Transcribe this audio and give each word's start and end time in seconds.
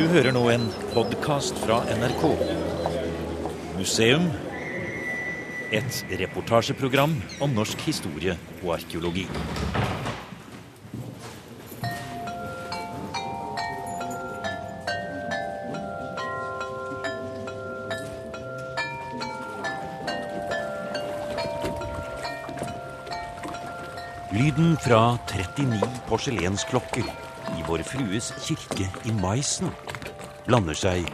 Du 0.00 0.06
hører 0.08 0.32
nå 0.32 0.40
en 0.48 0.62
podkast 0.94 1.58
fra 1.60 1.82
NRK. 1.92 2.22
Museum. 3.76 4.30
Et 5.76 5.98
reportasjeprogram 6.22 7.12
om 7.44 7.52
norsk 7.52 7.84
historie 7.84 8.32
og 8.62 8.78
arkeologi. 8.78 9.26
Lyden 24.32 24.78
fra 24.80 25.18
39 25.28 25.92
porselensklokker 26.08 27.04
i 27.58 27.68
Vår 27.68 27.84
Frues 27.84 28.32
kirke 28.40 28.88
i 29.04 29.12
Maisen 29.20 29.68
blander 30.50 30.74
seg 30.74 31.04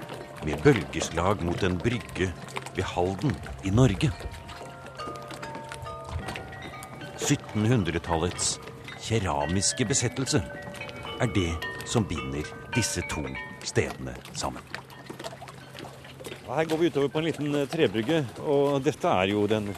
med 0.49 0.63
bølgeslag 0.65 1.43
mot 1.45 1.61
en 1.67 1.75
brygge 1.77 2.31
ved 2.73 2.87
Halden 2.89 3.35
i 3.69 3.73
Norge. 3.75 4.09
1700-tallets 7.21 8.55
keramiske 9.05 9.85
besettelse 9.93 10.41
er 11.21 11.35
det 11.37 11.53
som 11.85 12.09
binder 12.09 12.49
disse 12.79 13.05
to 13.13 13.27
stedene 13.61 14.17
sammen. 14.33 14.65
Her 16.49 16.65
går 16.73 16.81
vi 16.81 16.89
utover 16.89 17.13
på 17.13 17.21
en 17.21 17.29
liten 17.29 17.61
eh, 17.61 17.69
trebrygge, 17.69 18.25
og 18.41 18.81
dette 18.89 19.13
er 19.21 19.35
jo 19.35 19.45
den 19.51 19.69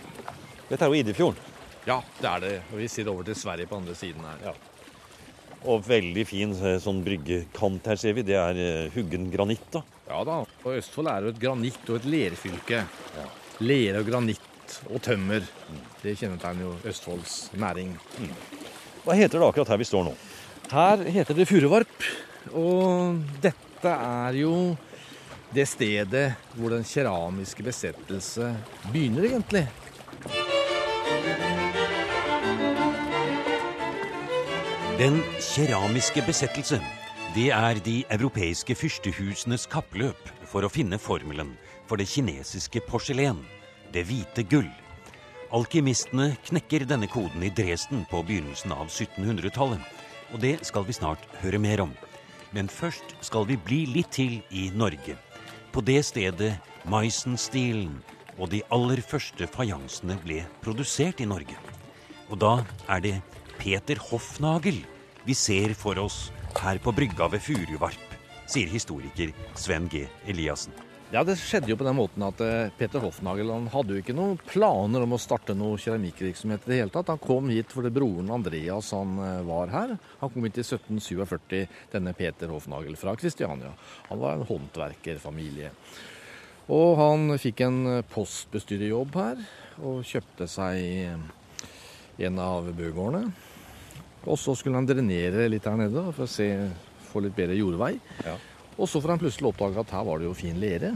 Dette 0.68 0.84
er 0.84 0.86
jo 0.86 1.02
Idefjorden. 1.02 1.54
Ja, 1.88 1.98
det 2.20 2.30
er 2.30 2.46
det. 2.46 2.56
Og 2.70 2.78
vi 2.78 2.92
sitter 2.92 3.10
over 3.10 3.26
til 3.26 3.42
Sverige 3.42 3.66
på 3.66 3.82
andre 3.82 3.98
siden 3.98 4.22
her. 4.22 4.52
Ja. 4.52 4.67
Og 5.66 5.82
veldig 5.86 6.24
fin 6.28 6.52
eh, 6.54 6.78
sånn 6.82 7.00
bryggekant 7.06 7.88
her, 7.90 7.98
ser 7.98 8.14
vi. 8.14 8.24
Det 8.26 8.36
er 8.38 8.60
eh, 8.62 8.90
huggen 8.94 9.26
granitt, 9.32 9.66
da. 9.74 9.82
Ja 10.08 10.22
da. 10.24 10.40
Og 10.62 10.78
Østfold 10.78 11.10
er 11.10 11.26
jo 11.26 11.32
et 11.34 11.40
granitt- 11.42 11.90
og 11.90 11.98
et 11.98 12.08
lerfylke. 12.08 12.84
Ja. 13.18 13.26
Lere 13.64 14.02
og 14.04 14.08
granitt 14.08 14.78
og 14.88 15.02
tømmer. 15.02 15.44
Det 16.02 16.14
kjennetegner 16.20 16.68
jo 16.68 16.74
Østfolds 16.88 17.38
næring. 17.58 17.96
Mm. 18.20 18.34
Hva 19.04 19.16
heter 19.18 19.40
det 19.40 19.48
akkurat 19.48 19.72
her 19.74 19.80
vi 19.80 19.88
står 19.88 20.06
nå? 20.06 20.14
Her 20.70 21.04
heter 21.18 21.36
det 21.36 21.48
Furuvarp. 21.48 22.08
Og 22.56 23.18
dette 23.42 23.92
er 23.92 24.38
jo 24.40 24.54
det 25.54 25.64
stedet 25.68 26.26
hvor 26.54 26.74
den 26.74 26.84
keramiske 26.84 27.64
besettelse 27.64 28.52
begynner, 28.92 29.30
egentlig. 29.32 29.66
Den 34.98 35.20
keramiske 35.38 36.24
besettelse, 36.26 36.80
det 37.30 37.52
er 37.54 37.78
de 37.86 38.00
europeiske 38.10 38.74
fyrstehusenes 38.74 39.68
kappløp 39.70 40.32
for 40.50 40.66
å 40.66 40.70
finne 40.74 40.98
formelen 40.98 41.52
for 41.86 42.02
det 42.02 42.08
kinesiske 42.10 42.82
porselen, 42.88 43.44
det 43.94 44.02
hvite 44.08 44.42
gull. 44.50 44.66
Alkymistene 45.54 46.32
knekker 46.50 46.88
denne 46.90 47.06
koden 47.06 47.46
i 47.46 47.52
Dresden 47.54 48.02
på 48.10 48.24
begynnelsen 48.26 48.74
av 48.74 48.90
1700-tallet. 48.90 49.86
Og 50.34 50.42
det 50.42 50.56
skal 50.66 50.82
vi 50.90 50.98
snart 50.98 51.30
høre 51.44 51.62
mer 51.62 51.86
om. 51.86 51.94
Men 52.50 52.66
først 52.66 53.14
skal 53.22 53.46
vi 53.46 53.54
bli 53.54 53.84
litt 53.94 54.10
til 54.18 54.40
i 54.50 54.66
Norge. 54.74 55.14
På 55.70 55.78
det 55.78 56.02
stedet 56.10 56.56
Meissen-stilen 56.90 58.00
og 58.34 58.50
de 58.50 58.66
aller 58.74 58.98
første 58.98 59.46
fajansene 59.46 60.18
ble 60.26 60.42
produsert 60.58 61.22
i 61.22 61.30
Norge. 61.36 61.54
Og 62.34 62.42
da 62.42 62.56
er 62.90 63.06
det 63.06 63.18
Peter 63.58 63.98
Hoffnagel 64.10 64.84
vi 65.26 65.34
ser 65.34 65.74
for 65.76 65.98
oss 66.00 66.30
her 66.56 66.78
på 66.80 66.92
brygga 66.94 67.26
ved 67.28 67.42
Furuvarp, 67.42 68.12
sier 68.48 68.70
historiker 68.70 69.32
Sven 69.58 69.88
G. 69.92 70.06
Eliassen. 70.30 70.72
Ja, 71.12 71.22
Det 71.24 71.38
skjedde 71.40 71.70
jo 71.72 71.76
på 71.80 71.86
den 71.86 71.96
måten 71.96 72.24
at 72.24 72.40
eh, 72.44 72.70
Peter 72.76 73.00
Hoffnagel 73.00 73.48
han 73.48 73.70
hadde 73.72 73.94
jo 73.96 74.02
ikke 74.02 74.16
noen 74.16 74.36
planer 74.48 75.04
om 75.04 75.14
å 75.16 75.20
starte 75.20 75.56
noe 75.56 75.78
keramikkvirksomhet 75.80 76.66
i 76.66 76.70
det 76.70 76.78
hele 76.82 76.92
tatt. 76.92 77.08
Han 77.08 77.20
kom 77.22 77.48
hit 77.48 77.72
fordi 77.72 77.92
broren 77.96 78.28
Andreas 78.32 78.92
han 78.92 79.16
eh, 79.24 79.40
var 79.48 79.72
her. 79.72 79.94
Han 80.20 80.32
kom 80.34 80.44
hit 80.44 80.60
i 80.60 80.66
1747, 80.66 81.64
denne 81.94 82.12
Peter 82.16 82.52
Hoffnagel 82.52 82.96
fra 83.00 83.16
Kristiania. 83.16 83.72
Han 84.10 84.20
var 84.20 84.36
en 84.36 84.46
håndverkerfamilie. 84.48 85.72
Og 86.76 86.90
han 87.00 87.36
fikk 87.40 87.64
en 87.64 87.80
eh, 87.96 88.04
postbestyrerjobb 88.12 89.16
her, 89.16 89.44
og 89.80 90.04
kjøpte 90.04 90.48
seg 90.50 92.24
en 92.28 92.40
av 92.42 92.68
bøgårdene. 92.76 93.47
Og 94.26 94.38
så 94.40 94.54
skulle 94.58 94.80
han 94.80 94.88
drenere 94.88 95.46
litt 95.50 95.66
her 95.68 95.78
nede 95.78 96.08
for 96.10 96.26
å 96.26 96.30
se, 96.30 96.48
få 97.12 97.22
litt 97.24 97.36
bedre 97.36 97.58
jordvei. 97.58 97.94
Ja. 98.26 98.34
Og 98.78 98.90
så 98.90 99.00
får 99.02 99.14
han 99.14 99.22
plutselig 99.22 99.50
oppdage 99.50 99.80
at 99.82 99.94
her 99.94 100.04
var 100.06 100.20
det 100.20 100.28
jo 100.28 100.36
fin 100.38 100.58
lere. 100.60 100.92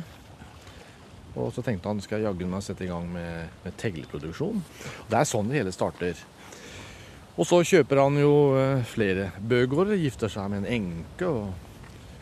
Og 1.32 1.48
så 1.54 1.64
tenkte 1.64 1.88
han 1.88 2.02
skal 2.04 2.20
jeg 2.20 2.28
jaggu 2.28 2.44
meg 2.50 2.64
sette 2.64 2.84
i 2.84 2.90
gang 2.90 3.06
med, 3.08 3.48
med 3.64 3.76
tegleproduksjon. 3.80 4.60
Det 5.08 5.18
er 5.18 5.28
sånn 5.28 5.48
det 5.48 5.62
hele 5.62 5.72
starter. 5.74 6.18
Og 7.32 7.48
så 7.48 7.62
kjøper 7.64 8.02
han 8.02 8.18
jo 8.20 8.32
eh, 8.60 8.82
flere 8.84 9.30
bøgårder, 9.40 9.96
gifter 10.02 10.28
seg 10.32 10.50
med 10.52 10.62
en 10.66 10.74
enke 10.76 11.30
og, 11.30 11.46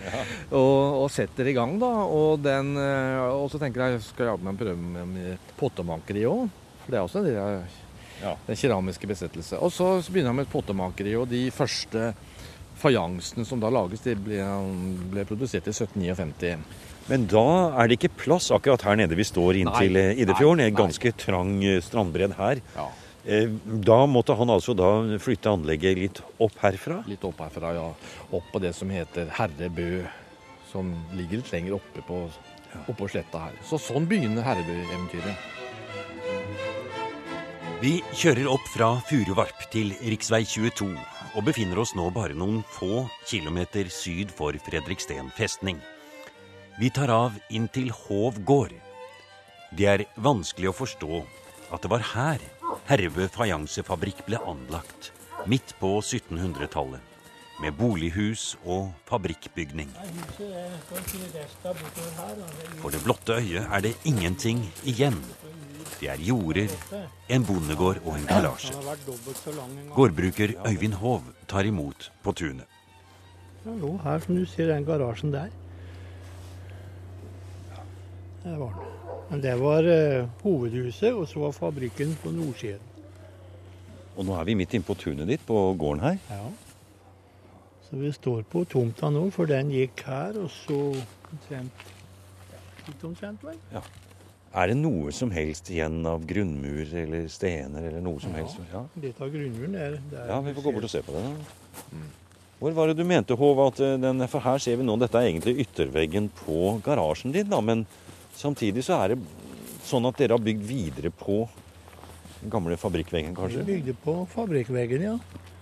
ja. 0.05 0.21
og, 0.55 1.01
og, 1.01 1.07
setter 1.11 1.51
i 1.51 1.55
gang, 1.57 1.75
da. 1.83 1.91
Og, 2.07 2.39
den, 2.45 2.77
eh, 2.79 3.19
og 3.35 3.49
så 3.51 3.59
tenker 3.59 3.89
jeg 3.89 4.05
skal 4.07 4.31
jaggu 4.31 4.47
meg 4.47 4.61
prøve 4.61 4.79
med, 4.79 5.11
med 5.17 5.55
pottemankeri 5.59 6.23
òg. 6.31 6.47
For 6.85 6.95
det 6.95 7.01
er 7.01 7.09
også 7.09 7.25
en 7.25 7.27
del 7.27 7.41
av 7.43 7.81
ja. 8.21 8.37
Den 8.47 8.59
keramiske 8.59 9.09
besettelse. 9.11 9.59
Og 9.61 9.73
så 9.73 9.97
begynner 10.09 10.33
han 10.33 10.41
med 10.41 10.49
et 10.49 10.53
pottemakeri, 10.53 11.17
og 11.19 11.29
de 11.31 11.47
første 11.55 12.13
fajansene 12.81 13.45
som 13.45 13.61
da 13.61 13.71
lages, 13.73 14.03
de 14.05 14.15
ble, 14.17 14.41
ble 15.13 15.27
produsert 15.29 15.69
i 15.69 15.75
1759. 15.75 16.55
Men 17.11 17.27
da 17.31 17.45
er 17.81 17.91
det 17.91 17.99
ikke 17.99 18.13
plass 18.25 18.51
akkurat 18.55 18.85
her 18.87 18.99
nede 19.01 19.19
vi 19.19 19.27
står 19.27 19.61
inntil 19.63 19.97
nei, 19.97 20.07
eh, 20.13 20.23
Idefjorden. 20.25 20.65
En 20.65 20.81
ganske 20.85 21.13
trang 21.19 21.57
eh, 21.65 21.81
strandbredd 21.85 22.37
her. 22.39 22.63
Ja. 22.77 22.87
Eh, 23.25 23.51
da 23.91 23.99
måtte 24.09 24.37
han 24.39 24.53
altså 24.53 24.77
da 24.79 24.93
flytte 25.21 25.53
anlegget 25.53 25.99
litt 25.99 26.23
opp 26.41 26.57
herfra? 26.63 27.03
Litt 27.11 27.25
opp 27.27 27.43
herfra, 27.43 27.75
ja. 27.77 27.89
Opp 28.31 28.53
på 28.53 28.63
det 28.63 28.73
som 28.79 28.93
heter 28.95 29.33
Herrebø. 29.37 30.05
Som 30.71 30.95
ligger 31.19 31.43
litt 31.43 31.51
lenger 31.53 31.81
oppe 31.81 32.05
på, 32.07 32.23
oppå 32.87 33.11
sletta 33.11 33.49
her. 33.49 33.59
Så 33.67 33.81
sånn 33.83 34.07
begynner 34.09 34.47
Herrebø-eventyret. 34.47 35.60
Vi 37.81 38.03
kjører 38.13 38.45
opp 38.53 38.67
fra 38.69 38.91
Furuvarp 39.09 39.63
til 39.73 39.95
rv. 39.97 40.17
22 40.45 40.85
og 41.39 41.45
befinner 41.47 41.79
oss 41.81 41.95
nå 41.97 42.11
bare 42.13 42.37
noen 42.37 42.59
få 42.69 43.07
kilometer 43.25 43.89
syd 43.89 44.35
for 44.37 44.53
Fredriksten 44.67 45.31
festning. 45.33 45.79
Vi 46.77 46.91
tar 46.93 47.09
av 47.15 47.39
inn 47.49 47.71
til 47.73 47.89
Hov 48.03 48.43
gård. 48.45 48.75
Det 49.73 49.87
er 49.89 50.05
vanskelig 50.21 50.69
å 50.69 50.77
forstå 50.77 51.23
at 51.73 51.81
det 51.81 51.93
var 51.95 52.05
her 52.11 52.45
Herve 52.91 53.31
fajansefabrikk 53.33 54.27
ble 54.29 54.43
anlagt, 54.45 55.15
midt 55.49 55.73
på 55.81 55.97
1700-tallet. 56.03 57.01
Med 57.65 57.79
bolighus 57.81 58.59
og 58.65 58.91
fabrikkbygning. 59.09 59.89
For 62.83 62.93
det 62.93 63.01
blotte 63.09 63.41
øyet 63.41 63.65
er 63.65 63.89
det 63.89 63.97
ingenting 64.05 64.67
igjen 64.85 65.17
det 66.01 66.09
er 66.09 66.21
jorder, 66.25 66.71
en 67.29 67.45
bondegård 67.45 68.01
og 68.05 68.15
en 68.17 68.27
garasje. 68.29 68.75
Gårdbruker 69.95 70.55
Øyvind 70.67 70.95
Hov 70.95 71.23
tar 71.49 71.69
imot 71.69 72.13
på 72.23 72.33
tunet. 72.33 72.65
Ja, 73.67 73.75
nå 73.77 73.97
her 74.05 74.23
som 74.25 74.39
du 74.39 74.47
ser 74.49 74.73
den 74.73 74.87
garasjen 74.89 75.35
der. 75.35 75.51
Det 78.45 78.57
var 78.57 78.73
den. 78.79 78.87
Men 79.31 79.43
det 79.43 79.53
var 79.61 79.87
uh, 79.87 80.29
hovedhuset, 80.43 81.13
og 81.13 81.29
så 81.29 81.39
var 81.39 81.53
fabrikken 81.53 82.17
på 82.23 82.33
nordsiden. 82.35 82.87
Og 84.17 84.25
nå 84.27 84.35
er 84.35 84.45
vi 84.49 84.57
midt 84.59 84.75
inne 84.75 84.85
på 84.85 84.97
tunet 84.99 85.29
ditt 85.29 85.45
på 85.47 85.59
gården 85.79 86.03
her. 86.03 86.17
Ja. 86.31 86.49
Så 87.87 88.01
vi 88.01 88.11
står 88.13 88.43
på 88.51 88.65
tomta 88.65 89.11
nå, 89.13 89.29
for 89.31 89.47
den 89.51 89.71
gikk 89.71 90.03
her, 90.07 90.41
og 90.41 90.51
så 90.51 90.81
omtrent 91.31 91.89
Litt 92.87 93.03
omtrent, 93.05 93.43
vel. 93.45 93.59
Ja. 93.71 93.83
Er 94.51 94.73
det 94.73 94.81
noe 94.81 95.13
som 95.15 95.31
helst 95.31 95.69
igjen 95.71 96.01
av 96.11 96.25
grunnmur 96.27 96.89
eller 97.03 97.29
stener 97.31 97.85
eller 97.87 98.03
noe 98.03 98.19
som 98.23 98.33
ja, 98.35 98.41
helst? 98.41 98.59
Ja, 98.73 98.83
litt 98.99 99.21
av 99.23 99.31
grunnmuren 99.31 99.77
er 99.79 100.01
der. 100.11 100.25
Ja, 100.27 100.41
Vi 100.43 100.55
får 100.57 100.65
gå 100.65 100.73
bort 100.75 100.87
og 100.89 100.91
se 100.91 101.03
på 101.07 101.15
det. 101.15 101.23
da. 101.23 101.85
Mm. 101.95 102.09
Hvor 102.61 102.75
var 102.77 102.91
det 102.91 102.97
du 102.99 103.05
mente, 103.07 103.37
Hov, 103.39 103.61
at 103.69 103.79
eh, 103.81 103.95
den, 104.03 104.27
For 104.29 104.43
her 104.45 104.59
ser 104.59 104.81
vi 104.81 104.85
nå 104.85 104.97
dette 105.01 105.21
er 105.21 105.31
egentlig 105.31 105.55
ytterveggen 105.63 106.27
på 106.43 106.81
garasjen 106.85 107.33
din, 107.33 107.47
da. 107.49 107.61
Men 107.63 107.87
samtidig 108.37 108.83
så 108.89 108.99
er 109.05 109.15
det 109.15 109.21
sånn 109.87 110.11
at 110.11 110.19
dere 110.19 110.35
har 110.35 110.43
bygd 110.43 110.67
videre 110.67 111.15
på 111.15 111.45
den 112.41 112.51
gamle 112.51 112.75
fabrikkveggen, 112.81 113.37
kanskje? 113.39 113.63
Vi 113.63 113.77
bygde 113.77 113.95
på 114.03 114.17
fabrikkveggen, 114.35 115.07
ja. 115.13 115.15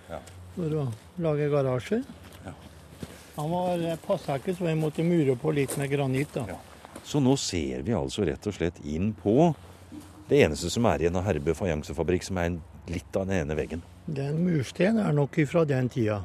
ja. 0.08 0.22
For 0.56 0.80
å 0.80 0.86
lage 1.28 1.50
garasje. 1.52 2.00
Ja. 2.46 2.56
Han 3.36 3.52
var 3.52 3.84
passa 4.08 4.40
ikke, 4.40 4.56
så 4.56 4.64
vi 4.64 4.74
måtte 4.80 5.04
mure 5.04 5.36
på 5.36 5.52
litt 5.60 5.76
med 5.76 5.92
granitt. 5.92 6.32
da. 6.40 6.48
Ja. 6.54 6.58
Så 7.08 7.22
nå 7.24 7.34
ser 7.40 7.84
vi 7.86 7.94
altså 7.96 8.26
rett 8.28 8.46
og 8.50 8.52
slett 8.56 8.78
inn 8.84 9.14
på 9.16 9.54
det 10.28 10.42
eneste 10.44 10.68
som 10.68 10.84
er 10.90 11.00
igjen 11.06 11.16
av 11.16 11.24
Herbø 11.24 11.54
fajansefabrikk, 11.56 12.26
som 12.26 12.36
er 12.42 12.58
litt 12.92 13.16
av 13.16 13.24
den 13.30 13.46
ene 13.46 13.56
veggen. 13.56 13.80
Den 14.04 14.42
mursteinen 14.44 15.00
er 15.06 15.16
nok 15.16 15.38
fra 15.48 15.62
den 15.68 15.88
tida. 15.92 16.20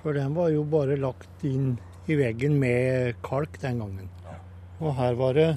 For 0.00 0.16
den 0.16 0.32
var 0.36 0.48
jo 0.54 0.62
bare 0.68 0.96
lagt 0.96 1.44
inn 1.44 1.74
i 2.08 2.16
veggen 2.16 2.56
med 2.60 3.18
kalk 3.26 3.58
den 3.60 3.82
gangen. 3.82 4.08
Og 4.80 4.94
her 4.96 5.18
var 5.18 5.36
det 5.36 5.50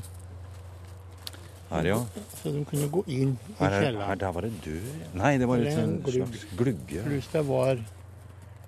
Her, 1.72 1.86
ja. 1.88 1.98
Så 2.42 2.52
de 2.52 2.66
kunne 2.68 2.90
gå 2.92 3.06
inn 3.08 3.38
i 3.48 3.64
er, 3.64 3.96
her 3.96 4.18
der 4.20 4.32
var 4.36 4.44
det 4.44 4.52
dør. 4.66 4.88
Nei, 5.16 5.38
det 5.40 5.48
var 5.48 5.62
Eller 5.62 5.78
en 5.86 5.94
glugg. 6.04 6.34
slags 6.34 6.58
glugge. 6.60 7.04
Pluss 7.06 7.30
det 7.32 7.44
var 7.48 7.80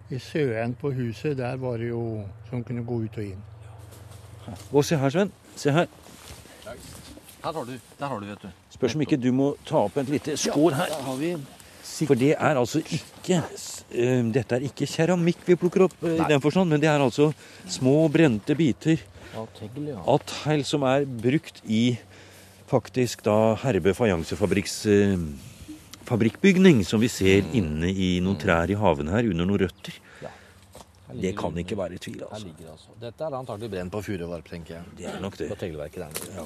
i 0.07 0.19
søen 0.23 0.75
på 0.79 0.93
huset, 0.95 1.35
der 1.37 1.57
var 1.59 1.81
det 1.83 1.89
jo 1.89 2.03
som 2.47 2.63
kunne 2.63 2.85
gå 2.87 3.01
ut 3.03 3.17
og 3.19 3.25
inn. 3.33 3.41
Å, 4.51 4.83
se 4.85 4.99
her, 4.99 5.13
Sven. 5.13 5.31
Se 5.59 5.73
her. 5.73 5.89
Her 7.43 7.51
har 7.51 7.65
du, 7.67 7.73
der 7.99 8.07
har 8.07 8.21
du, 8.21 8.29
vet 8.29 8.45
du. 8.45 8.63
Spørs 8.73 8.95
om 8.97 9.03
ikke 9.05 9.19
du 9.19 9.29
må 9.35 9.53
ta 9.67 9.83
opp 9.85 9.99
et 10.01 10.11
lite 10.11 10.37
skår 10.39 10.77
her. 10.79 10.95
For 11.83 12.17
det 12.17 12.31
er 12.33 12.57
altså 12.57 12.79
ikke 12.81 13.41
um, 13.43 14.29
Dette 14.33 14.55
er 14.55 14.65
ikke 14.65 14.87
keramikk 14.89 15.43
vi 15.45 15.57
plukker 15.59 15.85
opp 15.85 15.97
uh, 16.01 16.15
i 16.15 16.29
den 16.31 16.41
forstand, 16.41 16.71
men 16.71 16.81
det 16.81 16.89
er 16.89 17.03
altså 17.03 17.29
små 17.69 18.07
brente 18.11 18.55
biter 18.57 18.95
ja, 18.97 19.43
tegl, 19.59 19.89
ja. 19.91 19.99
av 19.99 20.23
tegl 20.29 20.63
som 20.65 20.85
er 20.87 21.03
brukt 21.05 21.59
i 21.67 21.97
faktisk 22.71 23.25
da 23.27 23.53
Herbe 23.61 23.93
fajansefabrikks 23.97 24.77
uh, 24.87 25.27
fabrikkbygning, 26.07 26.81
som 26.87 27.03
vi 27.03 27.11
ser 27.11 27.45
inne 27.55 27.91
i 27.91 28.15
noen 28.23 28.39
trær 28.39 28.71
i 28.71 28.79
haven 28.79 29.11
her, 29.13 29.27
under 29.29 29.47
noen 29.47 29.65
røtter. 29.65 29.99
Det 31.21 31.33
kan 31.37 31.57
ikke 31.57 31.77
være 31.77 31.93
i 31.93 31.97
tvil, 31.97 32.19
Her 32.19 32.27
altså. 32.31 32.47
ligger 32.47 32.71
altså. 32.71 32.87
Dette 33.01 33.23
er 33.23 33.35
antagelig 33.37 33.69
brent 33.71 33.91
på 33.91 34.01
furuvarp, 34.01 34.49
tenker 34.49 34.75
jeg. 34.75 34.83
Det 34.97 35.05
er 35.05 35.19
nok 35.21 35.37
det. 35.37 35.49
På 35.49 35.55
teglverket 35.55 36.01
der 36.03 36.07
nede. 36.07 36.45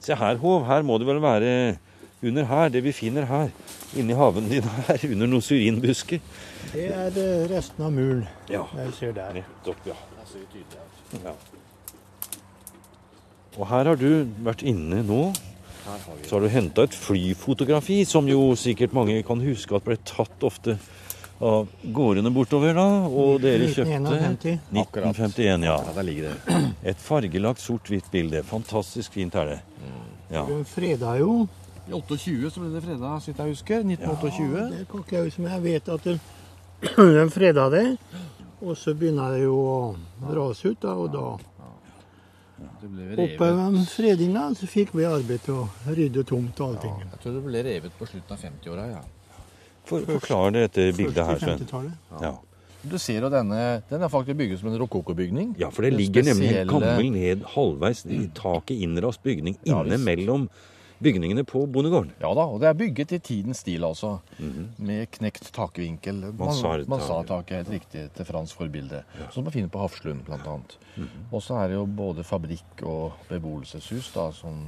Se 0.00 0.14
her, 0.14 0.36
Hov. 0.36 0.64
Her 0.66 0.82
må 0.82 0.98
det 0.98 1.06
vel 1.06 1.20
være 1.22 1.76
under 2.24 2.44
her, 2.44 2.68
det 2.68 2.82
vi 2.84 2.92
finner 2.92 3.24
her. 3.28 3.50
Inni 3.96 4.14
haven 4.16 4.48
din 4.48 4.62
her, 4.62 4.98
under 5.12 5.26
noen 5.26 5.42
syrinbusker. 5.44 6.20
Det 6.72 6.86
er 6.90 7.12
eh, 7.20 7.46
resten 7.52 7.84
av 7.84 7.92
muren 7.92 8.26
Ja. 8.50 8.64
jeg 8.76 8.92
ser 8.98 9.12
der. 9.12 9.32
Nettopp, 9.40 9.86
ja. 9.86 9.94
Ja. 11.24 11.32
Og 13.56 13.68
her 13.70 13.88
har 13.88 13.96
du 13.96 14.26
vært 14.44 14.62
inne 14.66 15.02
nå. 15.06 15.20
Her 15.86 16.00
har 16.02 16.16
vi 16.18 16.26
Så 16.28 16.36
har 16.36 16.44
du 16.44 16.48
henta 16.52 16.82
et 16.84 16.94
flyfotografi, 16.98 18.04
som 18.04 18.26
jo 18.28 18.54
sikkert 18.58 18.92
mange 18.96 19.22
kan 19.24 19.40
huske 19.40 19.76
at 19.78 19.84
ble 19.86 19.96
tatt 20.04 20.42
ofte 20.44 20.76
av 21.40 21.68
gårdene 21.92 22.30
bortover 22.32 22.76
da, 22.76 22.86
og 23.06 23.40
dere 23.42 23.68
kjøpte 23.68 23.98
1951. 23.98 24.60
1951, 24.72 25.66
ja. 25.68 25.76
Ja, 25.84 25.94
der 25.96 26.06
ligger 26.06 26.30
det. 26.30 26.60
Et 26.92 27.02
fargelagt 27.02 27.60
sort-hvitt 27.60 28.08
bilde. 28.12 28.42
Fantastisk 28.46 29.18
fint 29.18 29.34
er 29.36 29.52
det. 29.52 29.58
Ja. 30.32 30.46
De 30.48 30.62
freda 30.68 31.16
jo. 31.20 31.42
I 31.86 31.92
28 31.94 32.50
så 32.50 32.62
ble 32.62 32.70
det 32.72 32.82
freda, 32.82 33.12
så 33.20 33.30
vidt 33.30 33.42
jeg 33.42 33.52
husker. 33.52 33.84
1928. 33.84 34.64
Det 34.72 34.86
kan 34.90 35.04
ikke 35.04 35.18
jeg 35.18 35.28
huske, 35.28 35.44
men 35.44 35.52
jeg 35.54 35.66
vet 35.66 35.92
at 35.96 36.08
de, 36.08 36.16
de 37.18 37.26
freda 37.34 37.68
det. 37.74 37.84
Og 38.64 38.72
så 38.80 38.96
begynner 38.96 39.36
det 39.36 39.44
jo 39.44 39.58
å 39.60 40.32
rase 40.34 40.72
ut, 40.72 40.80
da, 40.82 40.96
og 40.96 41.12
da 41.12 41.26
Oppe 42.56 43.48
ved 43.52 43.74
fredinga 43.90 44.46
så 44.56 44.64
fikk 44.70 44.94
vi 44.96 45.04
arbeid 45.04 45.42
til 45.44 45.58
å 45.60 45.92
rydde 45.92 46.22
tomt 46.24 46.60
og 46.62 46.70
allting. 46.70 46.94
Jeg 47.02 47.20
tror 47.20 47.34
det 47.34 47.42
ble 47.44 47.62
revet 47.66 47.96
på 47.98 48.08
slutten 48.08 48.32
av 48.32 48.44
50-åra, 48.46 48.86
ja. 48.94 49.02
For, 49.86 50.02
forklar 50.08 50.50
dette 50.56 50.88
bildet 50.96 51.22
her. 51.26 51.38
50-tallet. 51.38 51.92
Ja. 52.22 52.34
Du 52.86 52.98
ser 53.02 53.24
jo 53.24 53.28
denne 53.32 53.82
Den 53.90 54.02
er 54.06 54.10
faktisk 54.12 54.38
bygget 54.38 54.60
som 54.60 54.68
en 54.70 54.78
rokokobygning. 54.78 55.56
ja, 55.58 55.68
for 55.74 55.82
det 55.82 55.92
ligger 55.96 56.22
nemlig 56.26 56.52
en 56.60 56.68
gammel 56.70 57.10
ned 57.14 57.42
halvveis 57.56 58.04
i 58.06 58.26
taket 58.34 58.78
innrast 58.82 59.22
bygning 59.26 59.56
Ja, 59.66 59.80
inne 59.82 59.98
mellom 59.98 60.48
bygningene 61.02 61.42
på 61.44 61.66
bondegården. 61.68 62.12
Ja 62.22 62.30
da, 62.34 62.44
og 62.48 62.60
det 62.62 62.68
er 62.70 62.76
bygget 62.78 63.10
i 63.12 63.18
tidens 63.18 63.58
stil, 63.60 63.82
altså. 63.84 64.14
Med 64.78 65.10
knekt 65.12 65.50
takvinkel. 65.52 66.22
Man- 66.30 66.38
Mansardtak. 66.46 66.88
Mansardtak 66.88 67.50
er 67.52 67.56
helt 67.64 67.72
riktig 67.74 68.04
til 68.16 68.24
fransk 68.24 68.56
forbilde. 68.56 69.02
Som 69.34 69.44
man 69.44 69.52
finner 69.52 69.68
på 69.68 69.82
Hafslund, 69.82 70.22
blant 70.24 70.46
annet. 70.46 70.76
Og 71.32 71.42
så 71.42 71.58
er 71.62 71.68
det 71.68 71.74
jo 71.76 71.84
både 71.86 72.24
fabrikk 72.24 72.82
og 72.84 73.12
beboelseshus, 73.28 74.12
da, 74.14 74.30
som 74.32 74.62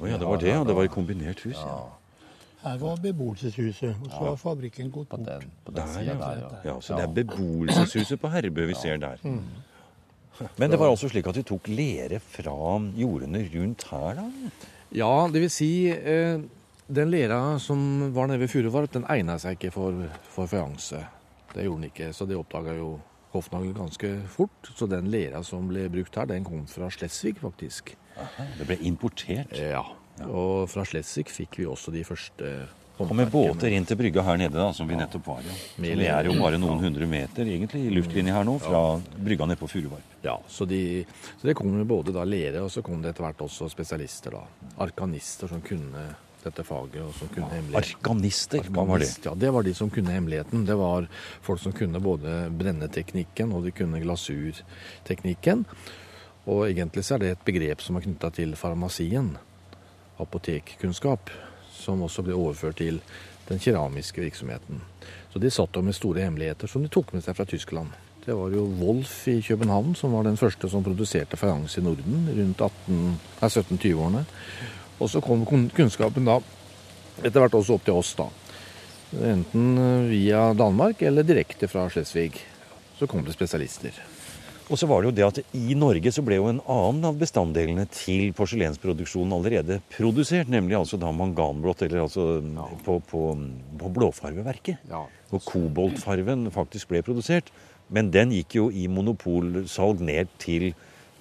Å 0.00 0.10
ja, 0.10 0.18
det 0.20 0.26
var 0.28 0.36
det, 0.42 0.48
ja. 0.52 0.62
Det 0.64 0.74
var 0.76 0.84
et 0.84 0.92
kombinert 0.92 1.40
hus. 1.46 1.56
Ja. 1.56 1.78
Her 2.66 2.80
var 2.82 2.96
beboelseshuset, 2.98 3.94
og 4.02 4.10
så 4.10 4.24
har 4.24 4.36
fabrikken 4.40 4.90
gått 4.90 5.08
på 5.12 5.20
bort. 5.20 5.28
den, 5.28 5.50
på 5.64 5.72
den 5.76 5.92
Der, 5.94 6.02
ja. 6.02 6.14
der, 6.18 6.40
ja. 6.42 6.48
ja. 6.72 6.76
Så 6.82 6.96
det 6.98 7.04
er 7.06 7.12
beboelseshuset 7.20 8.20
på 8.20 8.30
Herbø 8.32 8.66
vi 8.66 8.74
ser 8.74 8.98
der. 8.98 9.22
Men 10.58 10.70
det 10.70 10.78
var 10.80 10.90
altså 10.90 11.08
slik 11.08 11.28
at 11.30 11.38
de 11.38 11.44
tok 11.46 11.68
lere 11.72 12.18
fra 12.20 12.56
jordene 12.98 13.44
rundt 13.54 13.86
her, 13.90 14.18
da? 14.18 14.26
Ja, 14.96 15.12
det 15.32 15.40
vil 15.46 15.50
si 15.50 15.70
eh, 15.90 16.40
Den 16.86 17.10
lera 17.10 17.58
som 17.58 18.12
var 18.14 18.28
nede 18.30 18.44
ved 18.44 18.50
Furuvarp, 18.52 18.92
den 18.94 19.06
egna 19.10 19.38
seg 19.42 19.56
ikke 19.56 19.72
for, 19.74 20.04
for 20.30 20.46
fajanse. 20.46 21.00
Det 21.54 21.64
gjorde 21.64 21.80
den 21.80 21.90
ikke, 21.90 22.10
så 22.14 22.26
det 22.28 22.36
oppdaga 22.38 22.76
jo 22.78 22.96
Hofnagel 23.32 23.72
ganske 23.74 24.10
fort. 24.30 24.70
Så 24.76 24.86
den 24.86 25.08
lera 25.10 25.42
som 25.44 25.66
ble 25.68 25.88
brukt 25.92 26.14
her, 26.16 26.28
den 26.30 26.44
kom 26.46 26.66
fra 26.70 26.90
Slesvig, 26.94 27.36
faktisk. 27.42 27.94
Det 28.58 28.66
ble 28.68 28.78
importert. 28.86 29.52
Ja. 29.58 29.82
Og 30.24 30.66
fra 30.72 30.84
Slesvig 30.88 31.28
fikk 31.28 31.60
vi 31.60 31.66
også 31.68 31.92
de 31.92 32.02
første 32.06 32.52
Og 32.96 33.10
med 33.12 33.28
båter 33.28 33.74
inn 33.76 33.84
til 33.84 33.98
brygga 34.00 34.22
her 34.24 34.38
nede, 34.40 34.56
da, 34.56 34.70
som 34.72 34.88
vi 34.88 34.96
nettopp 34.96 35.26
var. 35.28 35.42
Ja. 35.44 35.56
Så 35.76 35.96
det 36.00 36.06
er 36.08 36.28
jo 36.30 36.36
bare 36.40 36.56
noen 36.60 36.80
hundre 36.80 37.08
meter 37.10 37.44
egentlig 37.44 37.82
i 37.84 37.90
luftlinje 37.92 38.32
her 38.32 38.46
nå, 38.48 38.54
fra 38.64 38.80
brygga 39.12 39.50
nede 39.50 39.60
på 39.60 39.68
Furuvarp. 39.68 40.14
Ja, 40.24 40.38
så, 40.48 40.64
de, 40.64 41.04
så 41.36 41.50
det 41.50 41.54
kom 41.58 41.76
både 41.86 42.14
da 42.16 42.24
lere, 42.24 42.64
og 42.64 42.72
så 42.72 42.80
kom 42.86 43.02
det 43.04 43.12
etter 43.12 43.26
hvert 43.26 43.44
også 43.44 43.68
spesialister, 43.68 44.38
da. 44.38 44.70
Arkanister 44.86 45.52
som 45.52 45.60
kunne 45.60 46.06
dette 46.46 46.64
faget, 46.64 47.02
og 47.02 47.12
som 47.18 47.28
kunne 47.34 47.50
hemmeligheten. 47.52 47.98
Arkanister, 47.98 48.66
hva 48.72 48.86
var 48.88 49.02
det? 49.02 49.10
Ja, 49.26 49.34
det 49.36 49.52
var 49.52 49.66
de 49.66 49.74
som 49.76 49.92
kunne 49.92 50.14
hemmeligheten. 50.14 50.64
Det 50.66 50.78
var 50.78 51.08
folk 51.44 51.60
som 51.62 51.74
kunne 51.76 52.00
både 52.00 52.46
brenneteknikken 52.56 53.52
og 53.52 53.66
de 53.66 53.74
kunne 53.76 54.00
glasurteknikken. 54.02 55.66
Og 56.46 56.68
egentlig 56.68 57.02
så 57.02 57.16
er 57.16 57.24
det 57.24 57.30
et 57.34 57.46
begrep 57.46 57.82
som 57.82 57.98
er 57.98 58.06
knytta 58.06 58.30
til 58.36 58.54
farmasien, 58.58 59.34
apotekkunnskap, 60.22 61.30
som 61.76 62.02
også 62.02 62.24
ble 62.26 62.36
overført 62.36 62.80
til 62.80 63.00
den 63.48 63.60
keramiske 63.62 64.20
virksomheten. 64.20 64.80
Så 65.32 65.40
de 65.42 65.50
satt 65.52 65.76
jo 65.76 65.84
med 65.84 65.94
store 65.94 66.24
hemmeligheter 66.24 66.70
som 66.70 66.82
de 66.82 66.90
tok 66.92 67.12
med 67.14 67.24
seg 67.24 67.36
fra 67.38 67.46
Tyskland. 67.48 67.92
Det 68.26 68.34
var 68.34 68.50
jo 68.50 68.64
Wolf 68.80 69.28
i 69.30 69.36
København 69.44 69.94
som 69.94 70.16
var 70.16 70.26
den 70.26 70.38
første 70.40 70.68
som 70.70 70.82
produserte 70.82 71.38
fajans 71.38 71.76
i 71.78 71.84
Norden 71.84 72.26
rundt 72.26 72.64
18 72.64 72.96
nei, 72.96 73.50
1720-årene. 73.50 74.24
Og 74.98 75.12
så 75.12 75.22
kom 75.22 75.44
kunnskapen 75.46 76.26
da 76.26 76.40
etter 77.22 77.38
hvert 77.38 77.54
også 77.54 77.76
opp 77.76 77.86
til 77.86 77.96
oss, 77.96 78.16
da. 78.18 78.26
Enten 79.30 79.78
via 80.10 80.50
Danmark 80.58 81.04
eller 81.06 81.24
direkte 81.24 81.68
fra 81.70 81.86
Slesvig. 81.92 82.32
Så 82.98 83.06
kom 83.06 83.22
det 83.24 83.36
spesialister. 83.36 83.94
Og 84.66 84.80
så 84.80 84.88
var 84.90 85.02
det 85.02 85.10
jo 85.10 85.14
det 85.14 85.26
at 85.26 85.54
i 85.54 85.76
Norge 85.78 86.10
så 86.10 86.24
ble 86.26 86.40
jo 86.40 86.48
en 86.50 86.58
annen 86.72 87.04
av 87.06 87.18
bestanddelene 87.20 87.84
til 87.94 88.32
porselensproduksjonen 88.34 89.36
allerede 89.36 89.78
produsert, 89.94 90.50
nemlig 90.50 90.74
altså 90.80 90.98
da 90.98 91.12
manganblått, 91.14 91.84
eller 91.86 92.02
altså 92.02 92.40
på, 92.82 92.98
på, 93.06 93.22
på 93.78 93.90
blåfarveverket. 94.00 94.88
Ja. 94.90 95.04
Hvor 95.30 95.44
koboltfarven 95.46 96.48
faktisk 96.54 96.90
ble 96.90 97.04
produsert. 97.06 97.52
Men 97.94 98.10
den 98.10 98.34
gikk 98.34 98.58
jo 98.58 98.66
i 98.74 98.88
monopolsalg 98.90 100.02
ned 100.02 100.32
til 100.42 100.72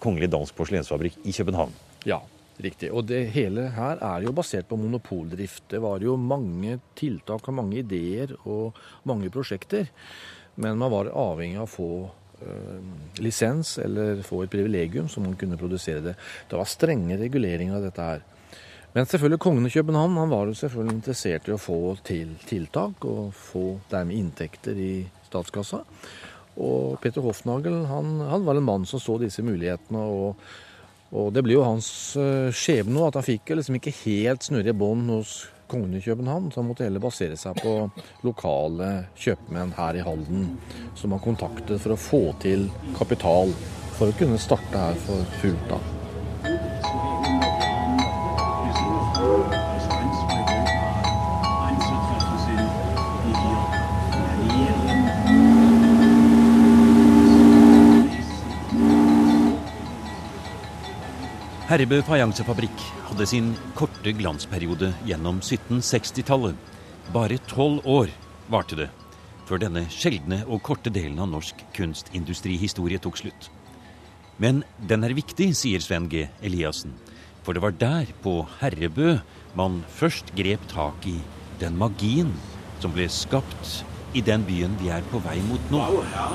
Kongelig 0.01 0.31
Dansk 0.33 0.57
Porselensfabrikk 0.57 1.21
i 1.21 1.33
København. 1.35 1.73
Ja, 2.09 2.23
riktig. 2.61 2.89
Og 2.89 3.05
det 3.09 3.27
hele 3.37 3.69
her 3.77 4.01
er 4.01 4.25
jo 4.25 4.33
basert 4.33 4.65
på 4.69 4.79
monopoldrift. 4.81 5.67
Det 5.69 5.85
var 5.85 6.01
jo 6.01 6.17
mange 6.17 6.79
tiltak 6.97 7.45
og 7.45 7.59
mange 7.61 7.83
ideer 7.83 8.33
og 8.41 8.77
mange 9.05 9.29
prosjekter. 9.33 9.93
Men 10.57 10.81
man 10.81 10.93
var 10.93 11.13
avhengig 11.13 11.61
av 11.61 11.69
å 11.69 11.75
få 11.75 11.89
lisens 13.23 13.77
eller 13.81 14.21
få 14.25 14.43
et 14.43 14.51
privilegium 14.51 15.09
som 15.11 15.25
hun 15.27 15.37
kunne 15.39 15.59
produsere 15.59 16.03
det. 16.03 16.15
Det 16.49 16.59
var 16.59 16.69
strenge 16.69 17.17
reguleringer 17.19 17.77
av 17.77 17.85
dette 17.87 18.07
her. 18.09 18.23
Men 18.95 19.07
selvfølgelig 19.11 19.41
kongen 19.43 19.67
i 19.67 19.73
København 19.73 20.17
han 20.21 20.31
var 20.31 20.47
jo 20.47 20.55
selvfølgelig 20.55 20.95
interessert 20.95 21.49
i 21.49 21.55
å 21.55 21.59
få 21.59 21.79
til 22.07 22.35
tiltak 22.47 23.03
og 23.07 23.33
få 23.35 23.65
dermed 23.91 24.15
inntekter 24.15 24.77
i 24.79 24.93
statskassa. 25.27 25.81
Og 26.55 26.95
Peter 27.03 27.25
Hofnagel 27.25 27.81
han, 27.89 28.21
han 28.29 28.45
var 28.47 28.55
en 28.55 28.69
mann 28.69 28.87
som 28.87 29.01
så 29.03 29.17
disse 29.19 29.43
mulighetene. 29.43 29.99
og 29.99 30.39
og 31.15 31.29
det 31.35 31.43
blir 31.45 31.59
jo 31.59 31.65
hans 31.65 31.87
eh, 32.19 32.51
skjebne 32.55 33.05
at 33.07 33.19
han 33.19 33.23
fikk 33.23 33.53
liksom 33.55 33.77
ikke 33.77 33.93
helt 34.01 34.43
snurre 34.43 34.73
bånd 34.75 35.11
hos 35.13 35.35
kongen 35.71 35.97
i 35.97 36.01
København. 36.01 36.51
Så 36.51 36.63
måtte 36.65 36.87
heller 36.87 37.03
basere 37.03 37.37
seg 37.39 37.59
på 37.61 37.75
lokale 38.25 38.91
kjøpmenn 39.19 39.75
her 39.77 39.99
i 39.99 40.05
Halden, 40.05 40.47
som 40.95 41.15
han 41.15 41.23
kontaktet 41.23 41.81
for 41.83 41.95
å 41.95 41.99
få 41.99 42.23
til 42.43 42.69
kapital 42.97 43.53
for 43.95 44.11
å 44.11 44.17
kunne 44.19 44.41
starte 44.41 44.87
her 44.87 45.05
for 45.05 45.37
fullt. 45.41 45.69
da. 45.71 46.04
Herrebø 61.75 61.97
fajansefabrikk 62.07 62.83
hadde 63.09 63.25
sin 63.27 63.47
korte 63.75 64.13
glansperiode 64.15 64.93
gjennom 65.03 65.41
1760-tallet. 65.41 66.55
Bare 67.11 67.35
tolv 67.51 67.83
år 67.83 68.13
varte 68.47 68.77
det 68.79 68.85
før 69.43 69.59
denne 69.59 69.83
sjeldne 69.91 70.37
og 70.47 70.61
korte 70.63 70.93
delen 70.95 71.19
av 71.19 71.27
norsk 71.33 71.65
kunstindustrihistorie 71.75 73.01
tok 73.03 73.19
slutt. 73.19 73.49
Men 74.39 74.63
den 74.87 75.03
er 75.03 75.17
viktig, 75.17 75.49
sier 75.59 75.83
Sven 75.83 76.07
G. 76.07 76.29
Eliassen. 76.39 76.95
For 77.43 77.51
det 77.51 77.65
var 77.65 77.75
der, 77.75 78.07
på 78.23 78.37
Herrebø, 78.61 79.17
man 79.59 79.81
først 79.99 80.31
grep 80.39 80.63
tak 80.71 81.03
i 81.11 81.17
den 81.59 81.75
magien 81.75 82.31
som 82.79 82.95
ble 82.95 83.09
skapt 83.11 83.81
i 84.15 84.23
den 84.23 84.47
byen 84.47 84.79
vi 84.79 84.95
er 84.95 85.03
på 85.11 85.19
vei 85.27 85.41
mot 85.51 85.75
nå. 85.75 85.83
Wow, 85.83 86.07
ja. 86.15 86.31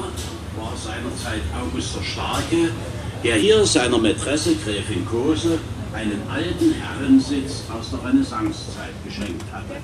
war 0.57 0.77
seinerzeit 0.77 1.43
August 1.57 1.97
der 1.97 2.03
Starke, 2.03 2.75
der 3.23 3.37
hier 3.37 3.67
seiner 3.67 3.99
Mätresse 3.99 4.55
Gräfin 4.65 5.05
Kose 5.05 5.59
einen 5.93 6.23
alten 6.31 6.73
Herrensitz 6.73 7.65
aus 7.71 7.91
der 7.91 8.05
Renaissancezeit 8.05 8.95
geschenkt 9.05 9.45
hatte. 9.53 9.77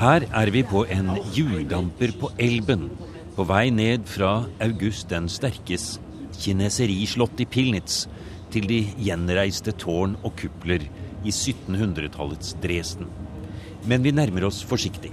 Her 0.00 0.22
er 0.32 0.52
vi 0.52 0.62
på 0.62 0.84
en 0.84 1.10
hjuldamper 1.34 2.12
på 2.18 2.30
Elben, 2.38 2.90
på 3.36 3.44
vei 3.44 3.70
ned 3.70 4.08
fra 4.08 4.46
August 4.60 5.10
den 5.10 5.28
sterkes 5.28 5.98
kineserislott 6.40 7.40
i 7.44 7.46
Pilnitz 7.46 8.06
til 8.52 8.68
de 8.68 8.80
gjenreiste 8.96 9.72
tårn 9.76 10.16
og 10.22 10.36
kupler 10.40 10.88
i 11.24 11.30
1700-tallets 11.30 12.56
Dresden. 12.62 13.10
Men 13.84 14.04
vi 14.04 14.16
nærmer 14.16 14.48
oss 14.48 14.62
forsiktig. 14.64 15.12